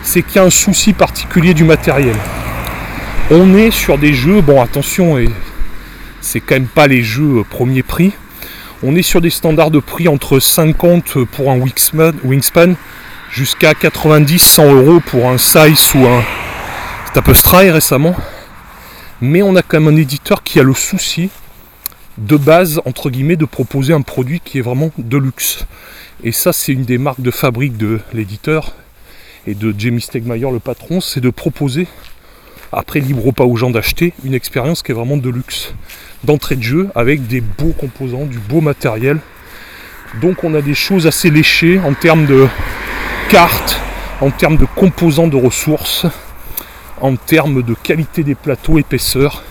c'est 0.02 0.22
qu'il 0.22 0.36
y 0.36 0.38
a 0.40 0.44
un 0.44 0.50
souci 0.50 0.92
particulier 0.92 1.54
du 1.54 1.62
matériel. 1.62 2.16
On 3.30 3.54
est 3.54 3.70
sur 3.70 3.96
des 3.98 4.12
jeux, 4.12 4.40
bon 4.40 4.60
attention, 4.60 5.18
et 5.18 5.28
c'est 6.20 6.40
quand 6.40 6.56
même 6.56 6.66
pas 6.66 6.88
les 6.88 7.04
jeux 7.04 7.38
euh, 7.38 7.44
premier 7.48 7.84
prix. 7.84 8.12
On 8.82 8.94
est 8.94 9.02
sur 9.02 9.20
des 9.20 9.30
standards 9.30 9.70
de 9.70 9.78
prix 9.78 10.08
entre 10.08 10.38
50 10.38 11.24
pour 11.24 11.50
un 11.50 11.58
Wingspan, 11.58 12.74
jusqu'à 13.30 13.72
90-100 13.72 14.74
euros 14.74 15.00
pour 15.00 15.28
un 15.28 15.38
Size 15.38 15.94
ou 15.94 16.06
un 16.06 16.22
Tapestry 17.14 17.70
récemment 17.70 18.14
mais 19.20 19.42
on 19.42 19.56
a 19.56 19.62
quand 19.62 19.80
même 19.80 19.94
un 19.94 19.96
éditeur 19.96 20.42
qui 20.42 20.60
a 20.60 20.62
le 20.62 20.74
souci 20.74 21.30
de 22.18 22.36
base, 22.36 22.80
entre 22.84 23.10
guillemets, 23.10 23.36
de 23.36 23.44
proposer 23.44 23.92
un 23.92 24.00
produit 24.00 24.40
qui 24.40 24.58
est 24.58 24.62
vraiment 24.62 24.90
de 24.96 25.18
luxe. 25.18 25.66
Et 26.22 26.32
ça, 26.32 26.52
c'est 26.52 26.72
une 26.72 26.84
des 26.84 26.98
marques 26.98 27.20
de 27.20 27.30
fabrique 27.30 27.76
de 27.76 28.00
l'éditeur 28.12 28.74
et 29.46 29.54
de 29.54 29.74
Jamie 29.76 30.00
Stegmaier, 30.00 30.50
le 30.50 30.58
patron, 30.58 31.00
c'est 31.00 31.20
de 31.20 31.30
proposer, 31.30 31.86
après 32.72 33.00
libre 33.00 33.32
pas 33.32 33.44
aux 33.44 33.56
gens 33.56 33.70
d'acheter, 33.70 34.12
une 34.24 34.34
expérience 34.34 34.82
qui 34.82 34.92
est 34.92 34.94
vraiment 34.94 35.16
de 35.16 35.30
luxe. 35.30 35.74
D'entrée 36.24 36.56
de 36.56 36.62
jeu, 36.62 36.88
avec 36.94 37.26
des 37.26 37.40
beaux 37.40 37.74
composants, 37.78 38.24
du 38.24 38.38
beau 38.38 38.60
matériel. 38.60 39.18
Donc 40.20 40.44
on 40.44 40.54
a 40.54 40.62
des 40.62 40.74
choses 40.74 41.06
assez 41.06 41.30
léchées 41.30 41.78
en 41.78 41.94
termes 41.94 42.26
de 42.26 42.48
cartes, 43.28 43.80
en 44.20 44.30
termes 44.30 44.56
de 44.56 44.66
composants 44.76 45.28
de 45.28 45.36
ressources 45.36 46.06
en 47.00 47.16
termes 47.16 47.62
de 47.62 47.74
qualité 47.74 48.22
des 48.22 48.34
plateaux, 48.34 48.78
épaisseur. 48.78 49.42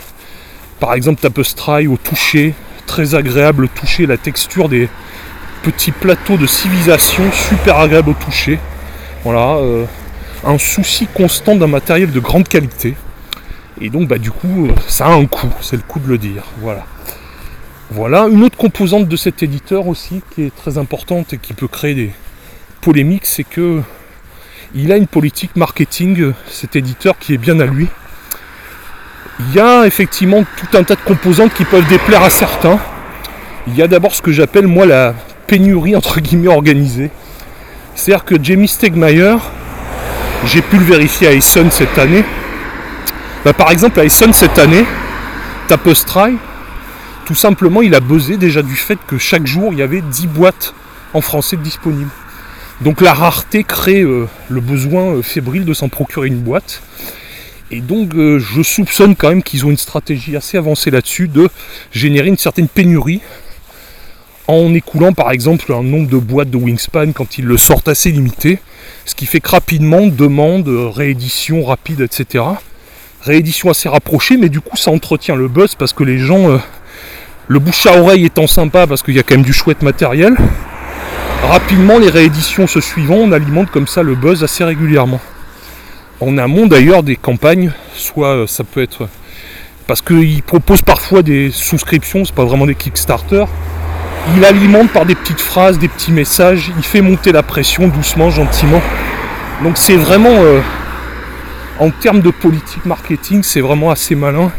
Par 0.80 0.94
exemple, 0.94 1.22
Tapestry 1.22 1.88
au 1.88 1.98
toucher, 1.98 2.54
très 2.86 3.16
agréable 3.16 3.70
toucher, 3.70 4.06
la 4.06 4.18
texture 4.18 4.70
des 4.70 4.90
petits 5.64 5.92
plateaux 5.92 6.38
de 6.38 6.46
civilisation, 6.46 7.24
super 7.32 7.80
agréable 7.80 8.12
au 8.12 8.14
toucher. 8.14 8.60
Voilà, 9.24 9.56
euh, 9.58 9.86
un 10.46 10.58
souci 10.58 11.08
constant 11.08 11.56
d'un 11.56 11.68
matériel 11.68 12.12
de 12.12 12.20
grande 12.20 12.48
qualité. 12.48 12.96
Et 13.82 13.90
donc, 13.90 14.08
bah, 14.08 14.18
du 14.18 14.32
coup, 14.32 14.70
ça 14.88 15.08
a 15.08 15.14
un 15.14 15.26
coût, 15.26 15.52
c'est 15.62 15.76
le 15.76 15.82
coup 15.82 16.00
de 16.00 16.08
le 16.08 16.18
dire. 16.18 16.44
Voilà. 16.62 16.86
Voilà, 17.92 18.28
une 18.28 18.44
autre 18.44 18.58
composante 18.58 19.08
de 19.08 19.16
cet 19.16 19.44
éditeur 19.44 19.88
aussi 19.88 20.22
qui 20.32 20.44
est 20.44 20.56
très 20.56 20.78
importante 20.80 21.34
et 21.34 21.38
qui 21.38 21.54
peut 21.54 21.68
créer 21.68 21.94
des 21.94 22.12
polémiques, 22.82 23.26
c'est 23.26 23.44
que 23.44 23.82
il 24.74 24.92
a 24.92 24.98
une 24.98 25.08
politique 25.08 25.56
marketing, 25.56 26.34
cet 26.48 26.76
éditeur, 26.76 27.18
qui 27.20 27.34
est 27.34 27.38
bien 27.38 27.60
à 27.60 27.66
lui. 27.66 27.88
Il 29.40 29.56
y 29.56 29.60
a 29.60 29.86
effectivement 29.86 30.44
tout 30.58 30.78
un 30.78 30.84
tas 30.84 30.96
de 30.96 31.02
composantes 31.02 31.54
qui 31.54 31.64
peuvent 31.64 31.88
déplaire 31.88 32.24
à 32.24 32.30
certains. 32.30 32.80
Il 33.68 33.76
y 33.76 33.82
a 33.82 33.88
d'abord 33.88 34.16
ce 34.16 34.22
que 34.22 34.32
j'appelle 34.32 34.68
moi 34.68 34.86
la 34.86 35.14
pénurie 35.48 35.96
entre 35.96 36.20
guillemets 36.20 36.48
organisée. 36.48 37.12
C'est-à-dire 37.96 38.26
que 38.26 38.36
Jamie 38.42 38.68
Stegmaier, 38.68 39.38
j'ai 40.46 40.62
pu 40.62 40.78
le 40.78 40.84
vérifier 40.84 41.28
à 41.28 41.34
Essen 41.34 41.70
cette 41.72 41.98
année. 41.98 42.24
Bah, 43.46 43.54
par 43.54 43.70
exemple 43.70 44.00
à 44.00 44.06
Essen 44.06 44.34
cette 44.34 44.58
année, 44.58 44.86
Tapestry, 45.68 46.36
tout 47.28 47.36
simplement 47.36 47.84
il 47.84 47.94
a 47.94 48.00
buzzé 48.00 48.38
déjà 48.38 48.64
du 48.64 48.76
fait 48.76 48.98
que 49.06 49.20
chaque 49.20 49.46
jour 49.46 49.72
il 49.72 49.78
y 49.78 49.84
avait 49.84 50.02
10 50.02 50.26
boîtes 50.26 50.74
en 51.14 51.22
français 51.22 51.56
disponibles. 51.56 52.10
Donc 52.82 53.02
la 53.02 53.14
rareté 53.14 53.64
crée 53.64 54.02
euh, 54.02 54.28
le 54.50 54.62
besoin 54.62 55.14
euh, 55.14 55.22
fébrile 55.22 55.64
de 55.64 55.76
s'en 55.76 55.90
procurer 55.90 56.28
une 56.28 56.40
boîte. 56.40 56.82
Et 57.70 57.82
donc 57.82 58.16
euh, 58.16 58.40
je 58.40 58.64
soupçonne 58.64 59.16
quand 59.16 59.30
même 59.30 59.44
qu'ils 59.44 59.64
ont 59.64 59.70
une 59.70 59.78
stratégie 59.78 60.36
assez 60.36 60.58
avancée 60.58 60.90
là-dessus 60.90 61.28
de 61.28 61.48
générer 61.92 62.30
une 62.30 62.40
certaine 62.40 62.68
pénurie 62.68 63.22
en 64.48 64.74
écoulant 64.74 65.14
par 65.14 65.30
exemple 65.30 65.72
un 65.72 65.84
nombre 65.84 66.10
de 66.10 66.18
boîtes 66.18 66.50
de 66.50 66.58
Wingspan 66.58 67.12
quand 67.12 67.38
ils 67.38 67.46
le 67.46 67.58
sortent 67.58 67.90
assez 67.90 68.12
limité, 68.12 68.58
ce 69.06 69.14
qui 69.14 69.28
fait 69.28 69.40
que 69.40 69.50
rapidement 69.50 70.08
demande 70.08 70.68
réédition 70.68 71.64
rapide, 71.64 72.02
etc. 72.02 72.44
Réédition 73.26 73.70
assez 73.70 73.90
rapprochée, 73.90 74.38
mais 74.38 74.50
du 74.50 74.62
coup 74.62 74.78
ça 74.78 74.92
entretient 74.92 75.36
le 75.36 75.48
buzz 75.48 75.76
parce 75.76 75.94
que 75.94 76.04
les 76.04 76.20
gens, 76.20 76.60
le 77.48 77.60
bouche 77.60 77.86
à 77.88 78.00
oreille 78.00 78.26
étant 78.26 78.48
sympa 78.48 78.88
parce 78.88 79.02
qu'il 79.04 79.16
y 79.16 79.20
a 79.20 79.24
quand 79.24 79.36
même 79.36 79.44
du 79.44 79.54
chouette 79.54 79.82
matériel, 79.82 80.36
Rapidement, 81.50 82.00
les 82.00 82.10
rééditions 82.10 82.66
se 82.66 82.82
suivant, 82.82 83.16
on 83.16 83.32
alimente 83.32 83.70
comme 83.70 83.86
ça 83.86 84.02
le 84.02 84.16
buzz 84.16 84.44
assez 84.44 84.64
régulièrement. 84.64 85.20
En 86.20 86.40
amont 86.40 86.66
d'ailleurs 86.66 87.04
des 87.04 87.16
campagnes, 87.16 87.72
soit 87.94 88.30
euh, 88.30 88.48
ça 88.48 88.64
peut 88.64 88.82
être 88.82 89.08
parce 89.86 90.02
qu'ils 90.02 90.42
proposent 90.42 90.82
parfois 90.82 91.22
des 91.22 91.52
souscriptions, 91.52 92.26
c'est 92.26 92.34
pas 92.34 92.46
vraiment 92.46 92.66
des 92.66 92.74
Kickstarter, 92.74 93.46
il 94.36 94.44
alimente 94.44 94.90
par 94.90 95.06
des 95.06 95.14
petites 95.14 95.40
phrases, 95.40 95.78
des 95.78 95.88
petits 95.88 96.12
messages, 96.12 96.72
il 96.78 96.84
fait 96.84 97.02
monter 97.02 97.32
la 97.32 97.44
pression 97.44 97.88
doucement, 97.90 98.32
gentiment. 98.32 98.82
Donc 99.62 99.78
c'est 99.78 99.98
vraiment, 99.98 100.34
euh, 100.34 100.62
en 101.80 101.90
termes 101.90 102.22
de 102.22 102.30
politique 102.30 102.86
marketing, 102.86 103.44
c'est 103.44 103.62
vraiment 103.62 103.92
assez 103.92 104.16
malin. 104.16 104.52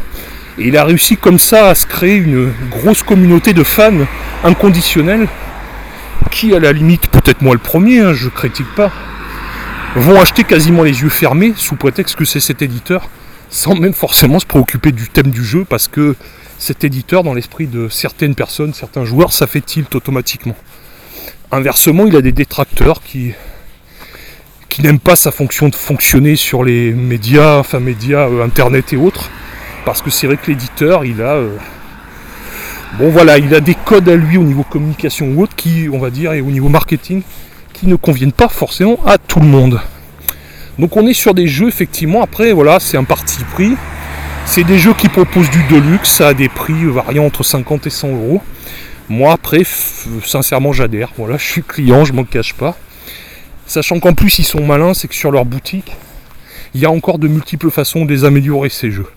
Et 0.58 0.68
il 0.68 0.76
a 0.76 0.84
réussi 0.84 1.16
comme 1.16 1.38
ça 1.38 1.68
à 1.68 1.74
se 1.74 1.86
créer 1.86 2.16
une 2.16 2.52
grosse 2.70 3.02
communauté 3.02 3.52
de 3.52 3.62
fans 3.62 4.06
inconditionnels 4.44 5.28
qui, 6.30 6.54
à 6.54 6.60
la 6.60 6.72
limite, 6.72 7.08
peut-être 7.08 7.42
moi 7.42 7.54
le 7.54 7.60
premier, 7.60 8.00
hein, 8.00 8.12
je 8.14 8.28
critique 8.28 8.72
pas, 8.74 8.90
vont 9.96 10.20
acheter 10.20 10.44
quasiment 10.44 10.82
les 10.82 11.02
yeux 11.02 11.08
fermés 11.08 11.54
sous 11.56 11.76
prétexte 11.76 12.16
que 12.16 12.24
c'est 12.24 12.40
cet 12.40 12.62
éditeur, 12.62 13.08
sans 13.48 13.74
même 13.74 13.94
forcément 13.94 14.38
se 14.38 14.46
préoccuper 14.46 14.92
du 14.92 15.08
thème 15.08 15.30
du 15.30 15.44
jeu, 15.44 15.64
parce 15.68 15.88
que 15.88 16.16
cet 16.58 16.84
éditeur, 16.84 17.22
dans 17.22 17.34
l'esprit 17.34 17.66
de 17.66 17.88
certaines 17.88 18.34
personnes, 18.34 18.72
certains 18.72 19.04
joueurs, 19.04 19.32
ça 19.32 19.46
fait 19.46 19.60
tilt 19.60 19.94
automatiquement. 19.94 20.56
Inversement, 21.52 22.06
il 22.06 22.16
a 22.16 22.22
des 22.22 22.32
détracteurs 22.32 23.02
qui, 23.02 23.32
qui 24.68 24.82
n'aiment 24.82 24.98
pas 24.98 25.16
sa 25.16 25.30
fonction 25.30 25.68
de 25.68 25.74
fonctionner 25.74 26.36
sur 26.36 26.64
les 26.64 26.92
médias, 26.92 27.58
enfin 27.58 27.80
médias, 27.80 28.28
euh, 28.28 28.44
internet 28.44 28.92
et 28.92 28.96
autres, 28.96 29.30
parce 29.84 30.02
que 30.02 30.10
c'est 30.10 30.26
vrai 30.26 30.36
que 30.36 30.50
l'éditeur, 30.50 31.04
il 31.04 31.22
a. 31.22 31.34
euh, 31.34 31.56
bon 32.98 33.10
voilà, 33.10 33.38
il 33.38 33.54
a 33.54 33.60
des 33.60 33.74
codes 33.74 34.08
à 34.08 34.16
lui 34.16 34.36
au 34.38 34.42
niveau 34.42 34.64
communication 34.64 35.28
ou 35.28 35.42
autre 35.42 35.54
qui, 35.56 35.88
on 35.92 35.98
va 35.98 36.10
dire, 36.10 36.32
et 36.32 36.40
au 36.40 36.50
niveau 36.50 36.68
marketing, 36.68 37.22
qui 37.72 37.86
ne 37.86 37.96
conviennent 37.96 38.32
pas 38.32 38.48
forcément 38.48 38.98
à 39.06 39.18
tout 39.18 39.40
le 39.40 39.46
monde. 39.46 39.80
Donc 40.78 40.96
on 40.96 41.06
est 41.06 41.14
sur 41.14 41.32
des 41.34 41.46
jeux, 41.46 41.68
effectivement, 41.68 42.22
après, 42.22 42.52
voilà, 42.52 42.80
c'est 42.80 42.96
un 42.96 43.04
parti 43.04 43.38
pris. 43.52 43.72
C'est 44.44 44.62
des 44.64 44.78
jeux 44.78 44.94
qui 44.94 45.08
proposent 45.08 45.50
du 45.50 45.62
deluxe 45.64 46.20
à 46.20 46.32
des 46.32 46.48
prix 46.48 46.84
variant 46.84 47.24
entre 47.24 47.42
50 47.42 47.86
et 47.86 47.90
100 47.90 48.08
euros. 48.10 48.40
Moi, 49.08 49.32
après, 49.32 49.62
sincèrement, 50.24 50.72
j'adhère. 50.72 51.10
Voilà, 51.16 51.36
je 51.36 51.44
suis 51.44 51.62
client, 51.62 52.04
je 52.04 52.12
m'en 52.12 52.24
cache 52.24 52.54
pas. 52.54 52.76
Sachant 53.66 53.98
qu'en 53.98 54.14
plus, 54.14 54.38
ils 54.38 54.44
sont 54.44 54.64
malins, 54.64 54.94
c'est 54.94 55.08
que 55.08 55.14
sur 55.14 55.32
leur 55.32 55.44
boutique, 55.44 55.92
il 56.74 56.80
y 56.80 56.86
a 56.86 56.90
encore 56.90 57.18
de 57.18 57.26
multiples 57.26 57.70
façons 57.70 58.04
de 58.04 58.12
les 58.12 58.24
améliorer, 58.24 58.68
ces 58.68 58.90
jeux. 58.90 59.08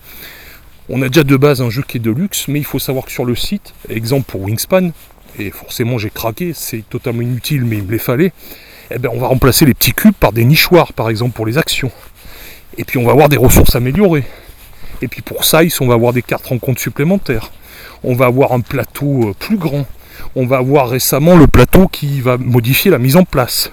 On 0.88 1.02
a 1.02 1.08
déjà 1.08 1.22
de 1.22 1.36
base 1.36 1.62
un 1.62 1.70
jeu 1.70 1.84
qui 1.86 1.98
est 1.98 2.00
de 2.00 2.10
luxe, 2.10 2.48
mais 2.48 2.58
il 2.58 2.64
faut 2.64 2.80
savoir 2.80 3.04
que 3.04 3.12
sur 3.12 3.24
le 3.24 3.36
site, 3.36 3.74
exemple 3.88 4.24
pour 4.26 4.42
Wingspan, 4.42 4.90
et 5.38 5.52
forcément 5.52 5.98
j'ai 5.98 6.10
craqué, 6.10 6.52
c'est 6.52 6.82
totalement 6.90 7.22
inutile, 7.22 7.64
mais 7.64 7.76
il 7.76 7.84
me 7.84 7.92
les 7.92 7.98
fallait, 7.98 8.32
eh 8.90 8.98
ben, 8.98 9.08
on 9.12 9.20
va 9.20 9.28
remplacer 9.28 9.66
les 9.66 9.74
petits 9.74 9.92
cubes 9.92 10.14
par 10.14 10.32
des 10.32 10.44
nichoirs, 10.44 10.92
par 10.94 11.08
exemple 11.10 11.34
pour 11.34 11.46
les 11.46 11.58
actions. 11.58 11.92
Et 12.76 12.84
puis 12.84 12.98
on 12.98 13.04
va 13.04 13.12
avoir 13.12 13.28
des 13.28 13.36
ressources 13.36 13.76
améliorées. 13.76 14.24
Et 15.00 15.06
puis 15.06 15.22
pour 15.22 15.44
Size, 15.44 15.80
on 15.80 15.86
va 15.86 15.94
avoir 15.94 16.12
des 16.12 16.22
cartes 16.22 16.46
rencontres 16.46 16.80
supplémentaires. 16.80 17.52
On 18.02 18.14
va 18.14 18.26
avoir 18.26 18.52
un 18.52 18.60
plateau 18.60 19.28
euh, 19.28 19.34
plus 19.38 19.58
grand. 19.58 19.86
On 20.34 20.46
va 20.46 20.58
avoir 20.58 20.88
récemment 20.88 21.36
le 21.36 21.46
plateau 21.46 21.86
qui 21.86 22.20
va 22.20 22.36
modifier 22.36 22.90
la 22.90 22.98
mise 22.98 23.16
en 23.16 23.24
place. 23.24 23.72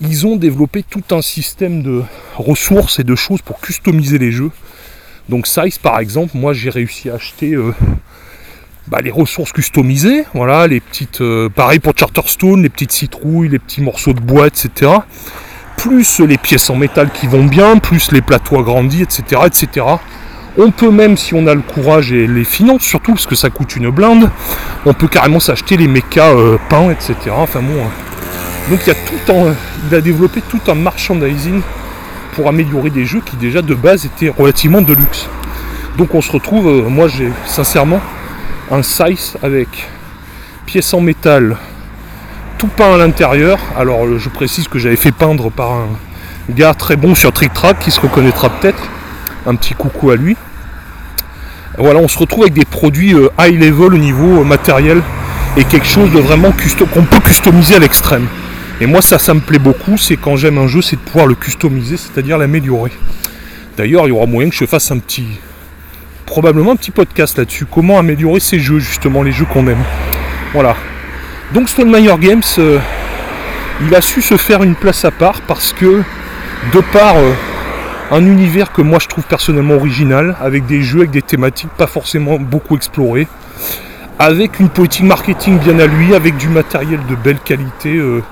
Ils 0.00 0.26
ont 0.26 0.36
développé 0.36 0.84
tout 0.88 1.02
un 1.10 1.22
système 1.22 1.82
de 1.82 2.02
ressources 2.36 3.00
et 3.00 3.04
de 3.04 3.14
choses 3.16 3.42
pour 3.42 3.60
customiser 3.60 4.18
les 4.18 4.30
jeux. 4.30 4.50
Donc 5.28 5.46
Size 5.46 5.78
par 5.78 5.98
exemple, 5.98 6.36
moi 6.36 6.52
j'ai 6.52 6.70
réussi 6.70 7.10
à 7.10 7.14
acheter 7.14 7.54
euh, 7.54 7.74
bah, 8.86 9.00
les 9.02 9.10
ressources 9.10 9.52
customisées, 9.52 10.24
voilà, 10.34 10.66
les 10.66 10.80
petites, 10.80 11.20
euh, 11.20 11.48
pareil 11.48 11.78
pour 11.78 11.92
Charterstone, 11.96 12.62
les 12.62 12.68
petites 12.68 12.92
citrouilles, 12.92 13.48
les 13.48 13.58
petits 13.58 13.82
morceaux 13.82 14.12
de 14.12 14.20
bois, 14.20 14.46
etc. 14.46 14.92
Plus 15.76 16.20
les 16.20 16.38
pièces 16.38 16.70
en 16.70 16.76
métal 16.76 17.10
qui 17.12 17.26
vont 17.26 17.44
bien, 17.44 17.78
plus 17.78 18.12
les 18.12 18.22
plateaux 18.22 18.58
agrandis, 18.58 19.02
etc., 19.02 19.42
etc. 19.46 19.86
On 20.56 20.70
peut 20.70 20.90
même, 20.90 21.16
si 21.16 21.34
on 21.34 21.46
a 21.46 21.54
le 21.54 21.60
courage 21.60 22.12
et 22.12 22.26
les 22.26 22.44
finances, 22.44 22.82
surtout 22.82 23.12
parce 23.12 23.26
que 23.26 23.36
ça 23.36 23.50
coûte 23.50 23.76
une 23.76 23.90
blinde, 23.90 24.30
on 24.86 24.94
peut 24.94 25.06
carrément 25.06 25.38
s'acheter 25.38 25.76
les 25.76 25.86
mechas 25.86 26.32
euh, 26.34 26.56
peints, 26.68 26.90
etc. 26.90 27.14
Enfin 27.30 27.60
bon, 27.60 27.76
euh, 27.76 28.07
donc 28.70 28.80
il 28.86 29.94
a 29.94 30.00
développé 30.00 30.42
tout 30.48 30.60
un 30.68 30.74
merchandising 30.74 31.62
pour 32.34 32.48
améliorer 32.48 32.90
des 32.90 33.04
jeux 33.04 33.20
qui 33.24 33.36
déjà 33.36 33.62
de 33.62 33.74
base 33.74 34.04
étaient 34.04 34.28
relativement 34.28 34.82
de 34.82 34.92
luxe. 34.92 35.28
Donc 35.96 36.14
on 36.14 36.20
se 36.20 36.30
retrouve, 36.30 36.68
euh, 36.68 36.88
moi 36.88 37.08
j'ai 37.08 37.30
sincèrement 37.46 38.00
un 38.70 38.82
size 38.82 39.36
avec 39.42 39.68
pièces 40.66 40.94
en 40.94 41.00
métal, 41.00 41.56
tout 42.58 42.68
peint 42.68 42.94
à 42.94 42.98
l'intérieur. 42.98 43.58
Alors 43.76 44.06
euh, 44.06 44.18
je 44.18 44.28
précise 44.28 44.68
que 44.68 44.78
j'avais 44.78 44.96
fait 44.96 45.10
peindre 45.10 45.50
par 45.50 45.72
un 45.72 45.88
gars 46.50 46.74
très 46.74 46.96
bon 46.96 47.16
sur 47.16 47.32
Trick 47.32 47.52
Track 47.52 47.80
qui 47.80 47.90
se 47.90 48.00
reconnaîtra 48.00 48.50
peut-être. 48.50 48.82
Un 49.46 49.56
petit 49.56 49.74
coucou 49.74 50.10
à 50.10 50.16
lui. 50.16 50.36
Voilà, 51.78 52.00
on 52.00 52.08
se 52.08 52.18
retrouve 52.18 52.42
avec 52.42 52.54
des 52.54 52.64
produits 52.64 53.14
euh, 53.14 53.30
high 53.40 53.58
level 53.58 53.94
au 53.94 53.98
niveau 53.98 54.44
matériel 54.44 55.02
et 55.56 55.64
quelque 55.64 55.86
chose 55.86 56.12
de 56.12 56.20
vraiment 56.20 56.52
qu'on 56.92 57.02
peut 57.02 57.20
customiser 57.20 57.74
à 57.74 57.78
l'extrême. 57.80 58.28
Et 58.80 58.86
moi 58.86 59.02
ça 59.02 59.18
ça 59.18 59.34
me 59.34 59.40
plaît 59.40 59.58
beaucoup, 59.58 59.98
c'est 59.98 60.16
quand 60.16 60.36
j'aime 60.36 60.58
un 60.58 60.68
jeu, 60.68 60.82
c'est 60.82 60.96
de 60.96 61.00
pouvoir 61.00 61.26
le 61.26 61.34
customiser, 61.34 61.96
c'est-à-dire 61.96 62.38
l'améliorer. 62.38 62.92
D'ailleurs, 63.76 64.06
il 64.06 64.10
y 64.10 64.12
aura 64.12 64.26
moyen 64.26 64.50
que 64.50 64.56
je 64.56 64.66
fasse 64.66 64.90
un 64.90 64.98
petit 64.98 65.26
probablement 66.26 66.72
un 66.72 66.76
petit 66.76 66.90
podcast 66.90 67.38
là-dessus, 67.38 67.64
comment 67.64 67.98
améliorer 67.98 68.40
ces 68.40 68.60
jeux 68.60 68.78
justement, 68.78 69.22
les 69.22 69.32
jeux 69.32 69.46
qu'on 69.46 69.66
aime. 69.66 69.82
Voilà. 70.52 70.76
Donc 71.54 71.68
Stone 71.70 71.90
Meyer 71.90 72.14
Games, 72.20 72.42
euh, 72.58 72.78
il 73.86 73.94
a 73.94 74.02
su 74.02 74.20
se 74.20 74.36
faire 74.36 74.62
une 74.62 74.74
place 74.74 75.04
à 75.06 75.10
part 75.10 75.40
parce 75.42 75.72
que 75.72 76.02
de 76.72 76.80
par 76.92 77.16
euh, 77.16 77.32
un 78.10 78.26
univers 78.26 78.72
que 78.72 78.82
moi 78.82 78.98
je 79.00 79.08
trouve 79.08 79.24
personnellement 79.24 79.74
original, 79.74 80.36
avec 80.40 80.66
des 80.66 80.82
jeux 80.82 81.00
avec 81.00 81.10
des 81.10 81.22
thématiques 81.22 81.70
pas 81.78 81.86
forcément 81.86 82.38
beaucoup 82.38 82.76
explorées, 82.76 83.26
avec 84.18 84.60
une 84.60 84.68
politique 84.68 85.04
marketing 85.04 85.58
bien 85.58 85.78
à 85.78 85.86
lui, 85.86 86.14
avec 86.14 86.36
du 86.36 86.48
matériel 86.48 87.00
de 87.08 87.14
belle 87.14 87.38
qualité, 87.38 87.96
euh, 87.96 88.22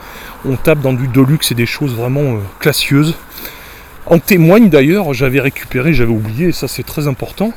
on 0.48 0.56
tape 0.56 0.80
dans 0.80 0.92
du 0.92 1.08
deluxe 1.08 1.52
et 1.52 1.54
des 1.54 1.66
choses 1.66 1.94
vraiment 1.94 2.36
euh, 2.36 2.38
classieuses. 2.60 3.14
En 4.06 4.18
témoigne 4.18 4.68
d'ailleurs, 4.68 5.12
j'avais 5.14 5.40
récupéré, 5.40 5.92
j'avais 5.92 6.12
oublié, 6.12 6.48
et 6.48 6.52
ça 6.52 6.68
c'est 6.68 6.84
très 6.84 7.08
important. 7.08 7.52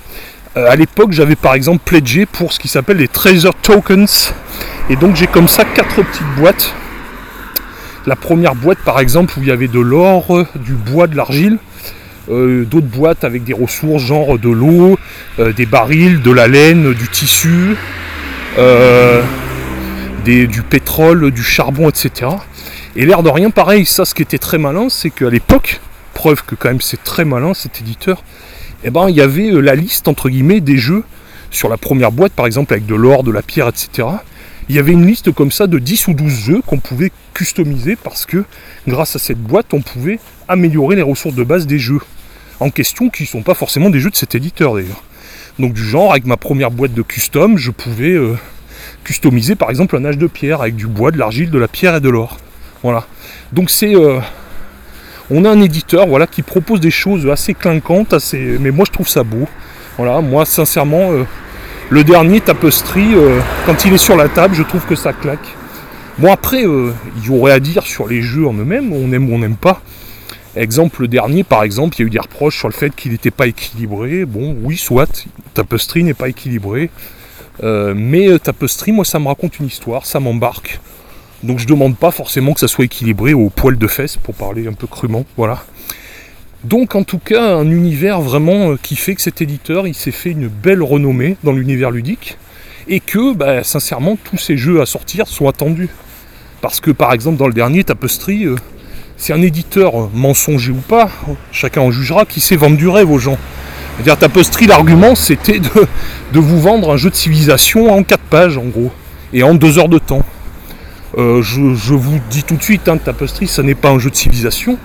Euh, 0.58 0.70
à 0.70 0.76
l'époque, 0.76 1.12
j'avais 1.12 1.36
par 1.36 1.54
exemple 1.54 1.82
pledgé 1.86 2.26
pour 2.26 2.52
ce 2.52 2.60
qui 2.60 2.68
s'appelle 2.68 2.98
les 2.98 3.08
Treasure 3.08 3.54
Tokens. 3.56 4.34
Et 4.90 4.96
donc 4.96 5.16
j'ai 5.16 5.28
comme 5.28 5.48
ça 5.48 5.64
quatre 5.64 6.02
petites 6.04 6.36
boîtes. 6.38 6.74
La 8.08 8.16
première 8.16 8.56
boîte 8.56 8.80
par 8.80 9.00
exemple 9.00 9.38
où 9.38 9.42
il 9.44 9.48
y 9.48 9.52
avait 9.52 9.68
de 9.68 9.80
l'or, 9.80 10.46
du 10.56 10.74
bois, 10.74 11.08
de 11.08 11.16
l'argile. 11.16 11.58
Euh, 12.32 12.66
D'autres 12.66 12.88
boîtes 12.88 13.24
avec 13.24 13.44
des 13.44 13.54
ressources 13.54 14.04
genre 14.04 14.40
de 14.40 14.50
l'eau, 14.50 14.98
des 15.38 15.66
barils, 15.66 16.22
de 16.22 16.32
la 16.32 16.48
laine, 16.48 16.94
du 16.94 17.08
tissu, 17.08 17.76
du 20.26 20.62
pétrole, 20.64 21.32
du 21.32 21.44
charbon, 21.44 21.90
etc. 21.90 22.28
Et 22.96 23.06
l'air 23.06 23.22
de 23.22 23.30
rien, 23.30 23.52
pareil, 23.52 23.86
ça 23.86 24.04
ce 24.04 24.16
qui 24.16 24.24
était 24.24 24.40
très 24.40 24.58
malin, 24.58 24.90
c'est 24.90 25.12
qu'à 25.12 25.30
l'époque, 25.30 25.80
preuve 26.16 26.44
que 26.44 26.56
quand 26.56 26.70
même 26.70 26.82
c'est 26.82 27.02
très 27.04 27.24
malin 27.24 27.54
cet 27.54 27.80
éditeur, 27.80 28.24
eh 28.84 28.90
ben 28.90 29.10
il 29.10 29.16
y 29.16 29.22
avait 29.22 29.52
euh, 29.52 29.62
la 29.62 29.76
liste 29.76 30.08
entre 30.08 30.28
guillemets 30.30 30.60
des 30.60 30.78
jeux 30.78 31.04
sur 31.52 31.70
la 31.70 31.78
première 31.78 32.12
boîte 32.12 32.34
par 32.34 32.46
exemple 32.46 32.74
avec 32.74 32.86
de 32.86 32.96
l'or, 32.96 33.24
de 33.24 33.32
la 33.32 33.42
pierre, 33.42 33.68
etc. 33.68 34.08
Il 34.70 34.76
y 34.76 34.80
avait 34.80 34.92
une 34.92 35.06
liste 35.06 35.32
comme 35.32 35.52
ça 35.52 35.68
de 35.68 35.80
10 35.80 36.08
ou 36.08 36.14
12 36.14 36.32
jeux 36.32 36.62
qu'on 36.66 36.80
pouvait 36.80 37.12
customiser 37.34 37.96
parce 37.96 38.26
que 38.26 38.44
grâce 38.88 39.16
à 39.16 39.20
cette 39.20 39.38
boîte 39.38 39.74
on 39.74 39.82
pouvait 39.82 40.20
améliorer 40.48 40.96
les 40.96 41.02
ressources 41.04 41.36
de 41.36 41.44
base 41.44 41.68
des 41.68 41.80
jeux 41.80 42.02
en 42.60 42.70
question 42.70 43.10
qui 43.10 43.24
ne 43.24 43.28
sont 43.28 43.42
pas 43.44 43.54
forcément 43.54 43.90
des 43.90 44.00
jeux 44.00 44.10
de 44.10 44.16
cet 44.16 44.36
éditeur 44.36 44.74
d'ailleurs. 44.74 45.04
Donc 45.60 45.74
du 45.74 45.84
genre 45.84 46.12
avec 46.12 46.26
ma 46.26 46.38
première 46.38 46.72
boîte 46.72 46.94
de 46.94 47.02
custom 47.02 47.58
je 47.58 47.72
pouvais 47.72 48.14
euh, 48.14 48.36
customiser 49.04 49.56
par 49.56 49.70
exemple 49.70 49.96
un 49.96 50.06
âge 50.06 50.18
de 50.18 50.28
pierre 50.28 50.62
avec 50.62 50.76
du 50.76 50.88
bois, 50.88 51.12
de 51.12 51.18
l'argile, 51.18 51.50
de 51.50 51.60
la 51.60 51.68
pierre 51.68 51.96
et 51.96 52.02
de 52.02 52.10
l'or. 52.10 52.38
Voilà. 52.84 53.06
Donc 53.52 53.70
c'est 53.70 53.96
euh, 53.96 54.20
on 55.30 55.44
a 55.46 55.50
un 55.50 55.62
éditeur 55.62 56.08
voilà, 56.08 56.28
qui 56.28 56.42
propose 56.42 56.80
des 56.80 56.92
choses 56.92 57.28
assez 57.28 57.54
clinquantes, 57.54 58.14
assez... 58.14 58.58
mais 58.60 58.72
moi 58.72 58.86
je 58.88 58.92
trouve 58.92 59.10
ça 59.10 59.24
beau. 59.24 59.48
Voilà, 59.98 60.22
moi 60.22 60.46
sincèrement, 60.46 61.12
euh, 61.12 61.26
le 61.90 62.04
dernier 62.04 62.40
Tapestry, 62.40 63.16
euh, 63.16 63.40
quand 63.66 63.86
il 63.86 63.94
est 63.94 63.98
sur 63.98 64.16
la 64.16 64.30
table, 64.30 64.56
je 64.56 64.64
trouve 64.64 64.86
que 64.86 64.96
ça 64.96 65.12
claque. 65.12 65.56
Bon 66.20 66.32
après, 66.32 66.64
il 66.64 67.26
y 67.26 67.30
aurait 67.30 67.54
à 67.54 67.60
dire 67.60 67.84
sur 67.84 68.08
les 68.08 68.22
jeux 68.22 68.48
en 68.48 68.54
eux-mêmes, 68.54 68.92
on 68.94 69.12
aime 69.12 69.30
ou 69.30 69.36
on 69.36 69.40
n'aime 69.40 69.56
pas. 69.56 69.82
Exemple, 70.56 71.02
le 71.02 71.08
dernier 71.08 71.44
par 71.44 71.64
exemple, 71.64 71.96
il 71.98 72.02
y 72.02 72.04
a 72.04 72.08
eu 72.08 72.10
des 72.10 72.20
reproches 72.20 72.58
sur 72.58 72.68
le 72.68 72.74
fait 72.74 72.94
qu'il 72.96 73.12
n'était 73.12 73.32
pas 73.32 73.48
équilibré. 73.48 74.26
Bon, 74.26 74.56
oui, 74.64 74.78
soit, 74.78 75.26
Tapestry 75.54 76.04
n'est 76.04 76.14
pas 76.14 76.28
équilibré. 76.28 76.90
Mais 77.62 78.38
Tapestry, 78.40 78.92
moi 78.92 79.06
ça 79.06 79.20
me 79.20 79.28
raconte 79.28 79.60
une 79.60 79.68
histoire, 79.68 80.06
ça 80.06 80.20
m'embarque. 80.20 80.80
Donc 81.44 81.60
je 81.60 81.68
demande 81.68 81.96
pas 81.96 82.12
forcément 82.12 82.54
que 82.54 82.60
ça 82.60 82.68
soit 82.68 82.86
équilibré 82.86 83.34
au 83.34 83.50
poil 83.50 83.78
de 83.78 83.88
fesses 83.88 84.18
pour 84.18 84.36
parler 84.36 84.68
un 84.68 84.74
peu 84.74 84.88
crûment, 84.88 85.26
voilà. 85.38 85.64
Donc 86.66 86.96
en 86.96 87.04
tout 87.04 87.20
cas 87.20 87.56
un 87.56 87.70
univers 87.70 88.20
vraiment 88.20 88.72
euh, 88.72 88.80
qui 88.82 88.98
fait 88.98 89.16
que 89.16 89.22
cet 89.22 89.42
éditeur 89.42 89.88
il 89.88 89.96
s'est 89.96 90.12
fait 90.12 90.32
une 90.32 90.50
belle 90.50 90.84
renommée 90.84 91.38
dans 91.46 91.54
l'univers 91.54 91.90
ludique 91.90 92.38
et 92.90 93.00
que 93.00 93.34
bah, 93.34 93.64
sincèrement 93.64 94.18
tous 94.22 94.38
ces 94.38 94.58
jeux 94.58 94.82
à 94.82 94.86
sortir 94.86 95.28
sont 95.28 95.48
attendus. 95.48 95.88
Parce 96.62 96.82
que 96.82 96.92
par 96.92 97.14
exemple 97.14 97.38
dans 97.38 97.48
le 97.48 97.54
dernier 97.54 97.86
Tapestry, 97.86 98.46
euh, 98.46 98.56
c'est 99.16 99.32
un 99.32 99.42
éditeur 99.42 99.98
euh, 99.98 100.10
mensonger 100.14 100.72
ou 100.74 100.82
pas, 100.86 101.10
chacun 101.54 101.80
en 101.80 101.92
jugera, 101.92 102.26
qui 102.26 102.42
sait 102.42 102.58
vendre 102.58 102.76
du 102.76 102.90
rêve 102.90 103.10
aux 103.10 103.20
gens. 103.20 103.38
C'est-à-dire 103.96 104.18
Tapestry 104.18 104.68
l'argument 104.68 105.16
c'était 105.16 105.60
de, 105.60 105.88
de 106.34 106.40
vous 106.40 106.60
vendre 106.60 106.92
un 106.92 106.98
jeu 106.98 107.10
de 107.10 107.16
civilisation 107.16 107.94
en 107.94 108.04
4 108.04 108.20
pages 108.24 108.58
en 108.58 108.66
gros. 108.66 108.92
et 109.32 109.44
en 109.44 109.56
deux 109.56 109.80
heures 109.80 109.88
de 109.88 110.00
temps. 110.00 110.26
Euh, 111.20 111.42
je, 111.42 111.94
vous 111.94 112.20
dis 112.30 112.44
tout 112.44 112.56
de 112.56 112.64
suite, 112.64 112.88
hein, 112.88 112.98
Tapestry, 112.98 113.46
ça 113.46 113.62
n'est 113.62 113.76
pas 113.76 113.90
un 113.90 114.00
jeu 114.00 114.10
de 114.10 114.16
civilisation, 114.16 114.78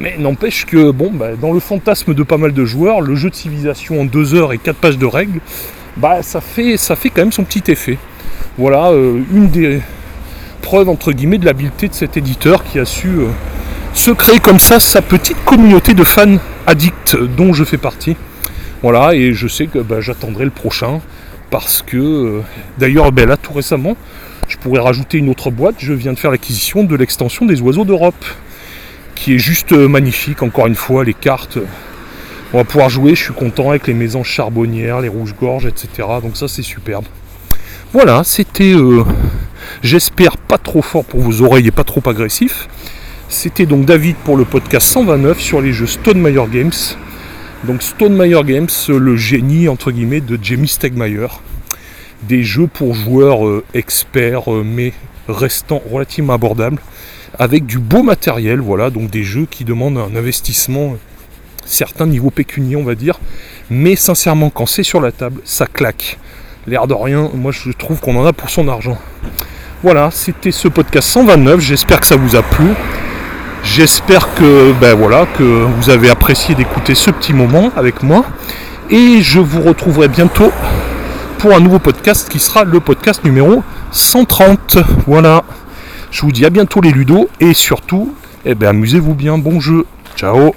mais 0.00 0.16
n'empêche 0.18 0.66
que 0.66 0.90
bon, 0.90 1.12
bah, 1.14 1.36
dans 1.40 1.52
le 1.52 1.60
fantasme 1.60 2.12
de 2.12 2.24
pas 2.24 2.38
mal 2.38 2.52
de 2.52 2.64
joueurs, 2.64 3.00
le 3.00 3.14
jeu 3.14 3.30
de 3.30 3.36
civilisation 3.36 4.00
en 4.00 4.04
deux 4.04 4.34
heures 4.34 4.52
et 4.52 4.58
quatre 4.58 4.78
pages 4.78 4.98
de 4.98 5.06
règles, 5.06 5.38
bah, 5.96 6.22
ça, 6.22 6.40
fait, 6.40 6.76
ça 6.76 6.96
fait 6.96 7.10
quand 7.10 7.22
même 7.22 7.30
son 7.30 7.44
petit 7.44 7.70
effet. 7.70 7.98
Voilà 8.58 8.88
euh, 8.88 9.20
une 9.32 9.48
des 9.48 9.80
preuves 10.60 10.88
entre 10.88 11.12
guillemets 11.12 11.38
de 11.38 11.44
l'habileté 11.44 11.86
de 11.86 11.94
cet 11.94 12.16
éditeur 12.16 12.64
qui 12.64 12.80
a 12.80 12.84
su 12.84 13.08
euh, 13.08 13.28
se 13.94 14.10
créer 14.10 14.40
comme 14.40 14.58
ça 14.58 14.80
sa 14.80 15.02
petite 15.02 15.36
communauté 15.44 15.94
de 15.94 16.02
fans 16.02 16.38
addicts 16.66 17.16
dont 17.36 17.52
je 17.52 17.62
fais 17.62 17.78
partie. 17.78 18.16
Voilà, 18.82 19.14
et 19.14 19.34
je 19.34 19.46
sais 19.46 19.66
que 19.68 19.78
bah, 19.78 20.00
j'attendrai 20.00 20.46
le 20.46 20.50
prochain 20.50 21.00
parce 21.50 21.80
que 21.80 22.40
d'ailleurs 22.76 23.12
là 23.12 23.36
tout 23.36 23.52
récemment 23.52 23.96
je 24.48 24.56
pourrais 24.56 24.80
rajouter 24.80 25.18
une 25.18 25.28
autre 25.28 25.50
boîte. 25.50 25.76
Je 25.78 25.92
viens 25.92 26.12
de 26.12 26.18
faire 26.18 26.30
l'acquisition 26.30 26.84
de 26.84 26.96
l'extension 26.96 27.46
des 27.46 27.60
oiseaux 27.60 27.84
d'Europe, 27.84 28.24
qui 29.14 29.34
est 29.34 29.38
juste 29.38 29.72
euh, 29.72 29.88
magnifique. 29.88 30.42
Encore 30.42 30.66
une 30.66 30.74
fois, 30.74 31.04
les 31.04 31.14
cartes, 31.14 31.58
on 32.52 32.58
va 32.58 32.64
pouvoir 32.64 32.88
jouer. 32.88 33.14
Je 33.14 33.24
suis 33.24 33.34
content 33.34 33.70
avec 33.70 33.86
les 33.86 33.94
maisons 33.94 34.24
charbonnières, 34.24 35.00
les 35.00 35.08
rouges-gorges, 35.08 35.66
etc. 35.66 36.08
Donc 36.22 36.36
ça, 36.36 36.48
c'est 36.48 36.62
superbe. 36.62 37.04
Voilà, 37.92 38.24
c'était, 38.24 38.74
euh, 38.74 39.04
j'espère, 39.82 40.36
pas 40.36 40.58
trop 40.58 40.82
fort 40.82 41.04
pour 41.04 41.20
vos 41.20 41.42
oreilles 41.42 41.68
et 41.68 41.72
pas 41.72 41.84
trop 41.84 42.02
agressif. 42.06 42.68
C'était 43.28 43.66
donc 43.66 43.86
David 43.86 44.16
pour 44.16 44.36
le 44.36 44.44
podcast 44.44 44.86
129 44.88 45.40
sur 45.40 45.60
les 45.60 45.72
jeux 45.72 45.86
Stone 45.86 46.20
Meyer 46.20 46.44
Games. 46.52 46.72
Donc 47.64 47.82
Stone 47.82 48.14
Meyer 48.16 48.42
Games, 48.44 48.68
le 48.88 49.16
génie 49.16 49.68
entre 49.68 49.90
guillemets 49.90 50.20
de 50.20 50.38
Jamie 50.40 50.68
Stegmaier 50.68 51.26
des 52.22 52.42
jeux 52.42 52.66
pour 52.66 52.94
joueurs 52.94 53.46
euh, 53.46 53.64
experts 53.74 54.52
euh, 54.52 54.62
mais 54.64 54.92
restant 55.28 55.82
relativement 55.90 56.34
abordables 56.34 56.80
avec 57.38 57.66
du 57.66 57.78
beau 57.78 58.02
matériel, 58.02 58.60
voilà, 58.60 58.90
donc 58.90 59.10
des 59.10 59.22
jeux 59.22 59.46
qui 59.50 59.64
demandent 59.64 59.98
un 59.98 60.16
investissement 60.16 60.92
euh, 60.92 60.96
certain 61.66 62.06
niveau 62.06 62.30
pécunier 62.30 62.76
on 62.76 62.84
va 62.84 62.94
dire, 62.94 63.18
mais 63.70 63.96
sincèrement 63.96 64.50
quand 64.50 64.66
c'est 64.66 64.82
sur 64.82 65.00
la 65.00 65.12
table, 65.12 65.40
ça 65.44 65.66
claque. 65.66 66.18
L'air 66.66 66.86
de 66.86 66.94
rien, 66.94 67.30
moi 67.34 67.52
je 67.52 67.70
trouve 67.70 68.00
qu'on 68.00 68.16
en 68.16 68.26
a 68.26 68.32
pour 68.32 68.50
son 68.50 68.68
argent. 68.68 68.98
Voilà, 69.82 70.10
c'était 70.10 70.52
ce 70.52 70.68
podcast 70.68 71.08
129, 71.10 71.60
j'espère 71.60 72.00
que 72.00 72.06
ça 72.06 72.16
vous 72.16 72.34
a 72.34 72.42
plu. 72.42 72.66
J'espère 73.62 74.32
que 74.34 74.72
ben 74.80 74.94
voilà, 74.94 75.26
que 75.36 75.42
vous 75.42 75.90
avez 75.90 76.08
apprécié 76.08 76.54
d'écouter 76.54 76.94
ce 76.94 77.10
petit 77.10 77.32
moment 77.32 77.70
avec 77.76 78.02
moi. 78.02 78.24
Et 78.90 79.20
je 79.20 79.40
vous 79.40 79.60
retrouverai 79.60 80.08
bientôt 80.08 80.52
un 81.54 81.60
nouveau 81.60 81.78
podcast 81.78 82.28
qui 82.28 82.38
sera 82.38 82.64
le 82.64 82.80
podcast 82.80 83.24
numéro 83.24 83.62
130. 83.92 84.78
Voilà. 85.06 85.44
Je 86.10 86.22
vous 86.22 86.32
dis 86.32 86.44
à 86.44 86.50
bientôt 86.50 86.80
les 86.80 86.90
ludos 86.90 87.28
et 87.40 87.54
surtout, 87.54 88.14
eh 88.44 88.54
ben, 88.54 88.68
amusez-vous 88.68 89.14
bien. 89.14 89.38
Bon 89.38 89.60
jeu. 89.60 89.86
Ciao 90.16 90.54